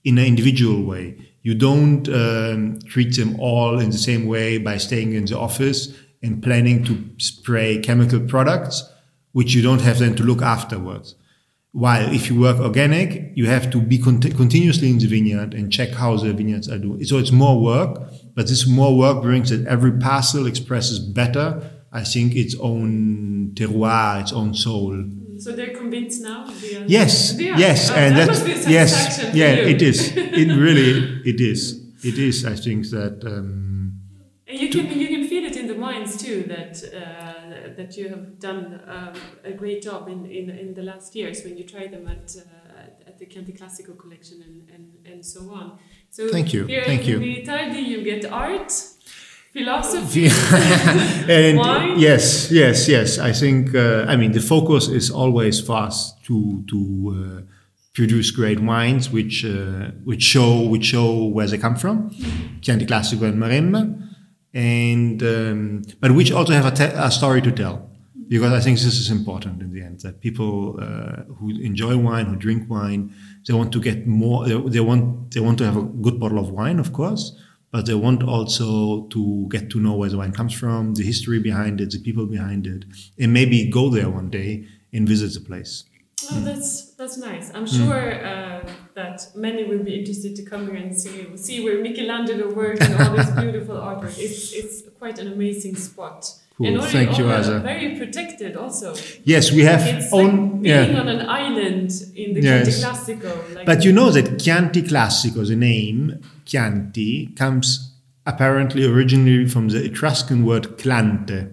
in 0.03 0.19
an 0.19 0.27
individual 0.27 0.83
way. 0.83 1.17
You 1.43 1.55
don't 1.55 2.09
um, 2.09 2.81
treat 2.87 3.15
them 3.15 3.39
all 3.39 3.79
in 3.79 3.91
the 3.91 3.99
same 3.99 4.27
way 4.27 4.59
by 4.59 4.79
staying 4.79 5.13
in 5.13 5.27
the 5.27 5.39
office 5.39 5.97
and 6.25 6.43
planning 6.43 6.83
to 6.87 7.09
spray 7.19 7.79
chemical 7.79 8.19
products, 8.19 8.83
which 9.31 9.55
you 9.55 9.63
don't 9.63 9.83
have 9.83 10.01
then 10.01 10.17
to 10.17 10.25
look 10.25 10.43
afterwards. 10.43 11.15
While 11.71 12.13
if 12.13 12.29
you 12.29 12.41
work 12.41 12.59
organic, 12.59 13.31
you 13.37 13.47
have 13.47 13.71
to 13.71 13.81
be 13.81 13.99
cont- 13.99 14.37
continuously 14.37 14.91
in 14.91 14.99
the 14.99 15.07
vineyard 15.07 15.55
and 15.55 15.73
check 15.73 15.91
how 15.91 16.17
the 16.17 16.33
vineyards 16.33 16.69
are 16.69 16.79
doing. 16.79 17.05
So 17.05 17.19
it's 17.19 17.31
more 17.31 17.63
work, 17.63 18.11
but 18.35 18.49
this 18.49 18.67
more 18.67 18.99
work 18.99 19.23
brings 19.23 19.51
that 19.51 19.69
every 19.69 19.93
parcel 19.93 20.49
expresses 20.49 20.99
better, 20.99 21.71
I 21.93 22.05
think, 22.05 22.35
its 22.35 22.55
own 22.59 23.53
terroir, 23.55 24.23
its 24.23 24.33
own 24.33 24.55
soul. 24.55 25.05
so 25.39 25.53
they're 25.53 25.77
convinced 25.77 26.23
now? 26.23 26.47
They 26.47 26.85
Yes, 26.87 27.33
They 27.37 27.45
yes, 27.45 27.91
Oh, 27.91 27.95
and 27.95 28.17
that 28.17 28.29
that's 28.29 28.41
must 28.41 28.67
be 28.67 28.71
a 28.71 28.71
yes, 28.79 29.21
yeah, 29.35 29.53
it 29.73 29.83
is. 29.83 29.99
It 30.43 30.49
really, 30.67 31.21
it 31.25 31.41
is. 31.41 31.61
It 32.05 32.19
is. 32.19 32.45
I 32.45 32.55
think 32.57 32.89
that. 32.91 33.17
Um, 33.25 33.99
And 34.49 34.61
you 34.61 34.69
can 34.69 34.87
you 35.03 35.09
can 35.15 35.25
feel 35.33 35.45
it 35.51 35.57
in 35.57 35.67
the 35.67 35.79
wines 35.87 36.13
too 36.25 36.39
that 36.55 36.75
uh, 36.85 37.75
that 37.79 37.97
you 37.97 38.09
have 38.15 38.25
done 38.49 38.81
um, 38.95 39.15
a 39.45 39.53
great 39.53 39.81
job 39.89 40.09
in, 40.09 40.21
in 40.39 40.51
in 40.63 40.75
the 40.75 40.83
last 40.83 41.15
years 41.17 41.43
when 41.45 41.55
you 41.59 41.65
try 41.75 41.87
them 41.95 42.05
at 42.15 42.27
uh, 42.37 43.09
at 43.09 43.15
the 43.19 43.27
Chianti 43.27 43.53
Classico 43.53 43.93
collection 44.03 44.39
and, 44.47 44.57
and, 44.75 44.87
and 45.13 45.25
so 45.25 45.41
on. 45.51 45.79
So 46.11 46.29
Thank 46.29 46.53
you, 46.55 46.67
thank 46.91 47.03
in 47.09 47.11
you. 47.11 47.19
Nittardi 47.21 47.83
you 47.93 48.03
get 48.03 48.25
art, 48.31 48.71
philosophy, 49.53 50.27
and 51.29 51.59
Wine? 51.59 51.99
yes, 51.99 52.51
yes, 52.51 52.89
yes. 52.89 53.19
I 53.19 53.33
think. 53.33 53.75
Uh, 53.75 54.05
I 54.09 54.17
mean, 54.17 54.33
the 54.33 54.41
focus 54.41 54.89
is 54.89 55.11
always 55.11 55.69
us 55.69 56.15
to 56.27 56.65
to 56.69 56.79
uh, 57.15 57.53
produce 57.95 58.31
great 58.31 58.61
wines, 58.61 59.11
which 59.11 59.45
uh, 59.45 59.91
which 60.05 60.23
show 60.23 60.63
which 60.69 60.85
show 60.85 61.25
where 61.25 61.47
they 61.47 61.59
come 61.59 61.77
from, 61.77 62.11
Chianti 62.61 62.87
Classico 62.87 63.25
and 63.25 63.39
Maremma, 63.39 63.83
and 64.55 65.23
um, 65.23 65.83
but 66.01 66.13
which 66.13 66.33
also 66.33 66.53
have 66.53 66.67
a, 66.67 67.07
a 67.07 67.11
story 67.11 67.43
to 67.43 67.53
tell. 67.53 67.89
Because 68.29 68.53
I 68.55 68.61
think 68.61 68.79
this 68.79 68.99
is 68.99 69.11
important 69.11 69.61
in 69.61 69.71
the 69.75 69.83
end 69.83 70.01
that 70.01 70.23
people 70.23 70.79
uh, 70.81 71.25
who 71.35 71.51
enjoy 71.61 71.99
wine, 71.99 72.25
who 72.27 72.37
drink 72.37 72.71
wine, 72.71 73.15
they 73.47 73.53
want 73.53 73.73
to 73.73 73.81
get 73.81 74.07
more. 74.07 74.47
They, 74.49 74.57
they 74.71 74.81
want 74.81 75.33
they 75.35 75.41
want 75.41 75.59
to 75.59 75.65
have 75.65 75.77
a 75.77 75.83
good 75.83 76.19
bottle 76.19 76.39
of 76.39 76.49
wine, 76.49 76.79
of 76.79 76.95
course, 76.95 77.37
but 77.73 77.87
they 77.87 77.95
want 77.95 78.23
also 78.23 79.07
to 79.15 79.47
get 79.51 79.71
to 79.71 79.81
know 79.81 79.95
where 79.95 80.11
the 80.11 80.19
wine 80.19 80.33
comes 80.33 80.55
from, 80.55 80.95
the 80.95 81.03
history 81.03 81.41
behind 81.41 81.81
it, 81.81 81.91
the 81.91 81.99
people 81.99 82.27
behind 82.27 82.67
it, 82.67 82.85
and 83.19 83.33
maybe 83.33 83.69
go 83.79 83.89
there 83.91 84.09
one 84.11 84.29
day 84.31 84.51
and 84.93 85.09
visit 85.09 85.33
the 85.35 85.41
place. 85.51 85.85
Oh, 86.31 86.41
that's 86.49 86.93
that's 87.01 87.17
nice. 87.19 87.47
I'm 87.57 87.67
Hmm. 87.67 87.77
sure 87.79 88.05
uh, 88.33 88.61
that 88.95 89.17
many 89.35 89.65
will 89.65 89.83
be 89.83 89.95
interested 90.01 90.37
to 90.37 90.43
come 90.45 90.63
here 90.69 90.77
and 90.77 90.97
see 91.03 91.17
see 91.37 91.65
where 91.65 91.83
Michelangelo 91.83 92.47
worked 92.55 92.81
and 92.83 92.95
all 93.03 93.17
this 93.17 93.31
beautiful 93.45 93.75
artwork. 93.89 94.17
It's 94.27 94.53
it's 94.61 94.77
quite 95.01 95.19
an 95.23 95.29
amazing 95.37 95.75
spot. 95.89 96.21
Cool. 96.57 96.67
And 96.67 96.85
Thank 96.85 97.19
you, 97.19 97.29
Asa. 97.31 97.59
Very 97.61 97.97
protected 97.97 98.57
also. 98.57 98.95
Yes, 99.25 99.51
we 99.51 99.63
have 99.65 99.83
It's 99.85 100.13
own. 100.13 100.33
like 100.53 100.63
being 100.63 100.93
yeah. 100.93 101.01
on 101.01 101.09
an 101.09 101.23
island 101.29 101.91
in 102.15 102.35
the 102.35 102.41
Yes. 102.43 102.81
Chianti 102.81 103.15
Classico. 103.17 103.55
Like 103.57 103.67
But 103.67 103.85
you 103.87 103.93
know 103.99 104.11
that 104.17 104.39
Chianti 104.39 104.83
Classico, 104.83 105.41
the 105.49 105.57
name 105.57 106.21
Chianti, 106.53 107.29
comes 107.35 107.97
apparently 108.27 108.85
originally 108.85 109.49
from 109.49 109.69
the 109.69 109.85
Etruscan 109.85 110.45
word 110.45 110.77
clanthe. 110.79 111.49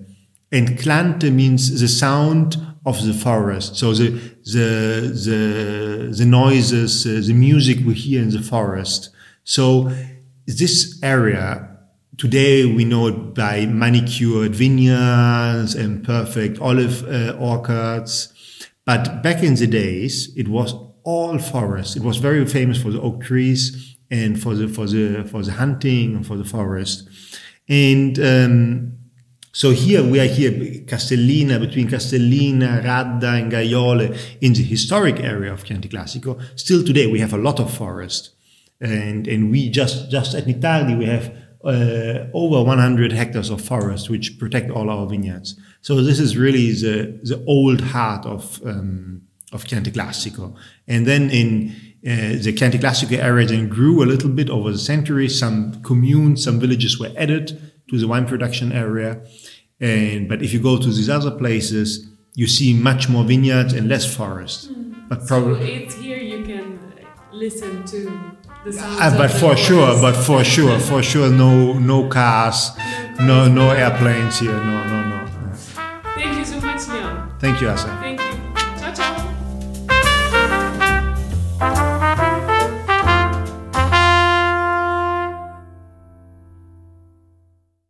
And 0.52 0.78
clanthe 0.78 1.32
means 1.32 1.80
the 1.80 1.88
sound 1.88 2.58
of 2.86 3.06
the 3.06 3.14
forest. 3.14 3.78
So 3.78 3.94
the, 3.94 4.10
the, 4.44 5.10
the, 5.26 6.16
the 6.18 6.26
noises, 6.26 7.06
uh, 7.06 7.22
the 7.26 7.34
music 7.34 7.78
we 7.86 7.94
hear 7.94 8.22
in 8.22 8.32
the 8.32 8.42
forest. 8.42 9.10
So 9.46 9.92
this 10.46 11.00
area, 11.02 11.78
today 12.18 12.66
we 12.66 12.84
know 12.84 13.08
it 13.08 13.34
by 13.34 13.68
manicured 13.68 14.54
vineyards 14.54 15.76
and 15.76 16.04
perfect 16.04 16.60
olive 16.60 17.08
uh, 17.08 17.38
orchards. 17.40 18.34
But 18.86 19.24
back 19.24 19.44
in 19.44 19.56
the 19.56 19.68
days, 19.68 20.36
it 20.36 20.50
was 20.50 20.74
all 21.04 21.38
forest. 21.40 21.96
It 21.96 22.04
was 22.04 22.18
very 22.18 22.46
famous 22.46 22.82
for 22.82 22.92
the 22.92 23.02
oak 23.02 23.24
trees 23.24 23.89
and 24.12 24.42
for 24.42 24.56
the 24.56 24.68
for 24.68 24.88
the 24.88 25.24
for 25.30 25.44
the 25.44 25.54
hunting 25.54 26.16
and 26.16 26.26
for 26.26 26.38
the 26.38 26.44
forest. 26.46 27.08
And 27.68 28.18
um, 28.20 28.94
so 29.52 29.72
here 29.72 30.04
we 30.04 30.20
are 30.20 30.26
here, 30.26 30.52
Castellina, 30.86 31.60
between 31.60 31.88
Castellina, 31.88 32.84
Radda, 32.84 33.42
and 33.42 33.52
Gaiole, 33.52 34.18
in 34.42 34.54
the 34.54 34.64
historic 34.64 35.20
area 35.20 35.52
of 35.52 35.64
Chianti 35.64 35.90
Classico. 35.90 36.42
Still 36.56 36.84
today, 36.84 37.08
we 37.08 37.20
have 37.20 37.34
a 37.34 37.38
lot 37.38 37.60
of 37.60 37.76
forest, 37.76 38.32
and 38.80 39.28
and 39.28 39.52
we 39.52 39.70
just 39.70 40.10
just 40.10 40.36
at 40.36 40.46
Nittardi 40.46 40.98
we 40.98 41.06
have 41.06 41.36
uh, 41.64 42.30
over 42.34 42.64
100 42.64 43.12
hectares 43.12 43.50
of 43.50 43.62
forest 43.62 44.10
which 44.10 44.40
protect 44.40 44.72
all 44.72 44.90
our 44.90 45.06
vineyards. 45.06 45.60
So 45.82 46.02
this 46.02 46.20
is 46.20 46.38
really 46.38 46.72
the 46.72 47.20
the 47.24 47.44
old 47.46 47.82
heart 47.82 48.26
of 48.26 48.62
um, 48.66 49.24
of 49.52 49.66
Chianti 49.66 49.92
Classico. 49.92 50.56
And 50.88 51.06
then 51.06 51.30
in 51.30 51.76
uh, 52.06 52.42
the 52.42 52.54
Chianti 52.54 52.78
Classico 52.80 53.18
area 53.18 53.46
then 53.46 53.68
grew 53.68 54.02
a 54.02 54.06
little 54.06 54.30
bit 54.30 54.50
over 54.50 54.72
the 54.72 54.78
centuries. 54.78 55.38
Some 55.38 55.82
communes, 55.84 56.44
some 56.44 56.60
villages 56.60 57.00
were 57.00 57.12
added 57.18 57.74
to 57.90 57.98
the 58.00 58.08
wine 58.08 58.26
production 58.26 58.72
area. 58.72 59.22
And 59.82 60.30
but 60.30 60.42
if 60.42 60.54
you 60.54 60.60
go 60.62 60.78
to 60.78 60.88
these 60.88 61.10
other 61.10 61.32
places, 61.32 62.08
you 62.36 62.48
see 62.48 62.74
much 62.74 63.10
more 63.10 63.24
vineyards 63.24 63.74
and 63.74 63.88
less 63.90 64.06
forest. 64.16 64.72
But 65.10 65.24
so 65.24 65.28
probably, 65.28 65.84
it's 65.84 65.96
here 65.96 66.18
you 66.20 66.44
can 66.46 66.80
listen 67.34 67.84
to 67.86 68.38
the 68.64 68.74
sounds. 68.74 69.14
Of 69.14 69.18
but 69.18 69.32
for 69.32 69.58
sure, 69.58 69.88
forest. 69.88 70.02
but 70.02 70.16
for 70.16 70.44
sure, 70.44 70.80
for 70.80 71.04
sure, 71.04 71.30
no, 71.30 71.74
no 71.80 72.08
cars, 72.08 72.72
no, 73.20 73.48
no 73.48 73.72
airplanes 73.72 74.40
here. 74.40 74.54
No, 74.54 74.84
no, 74.86 75.10
no. 75.10 75.28
Thank 76.16 76.38
you 76.38 76.46
so 76.46 76.60
much, 76.62 76.88
Leon. 76.88 77.36
Thank 77.40 77.62
you, 77.62 77.70
Asa. 77.70 77.88
Thank 78.00 78.19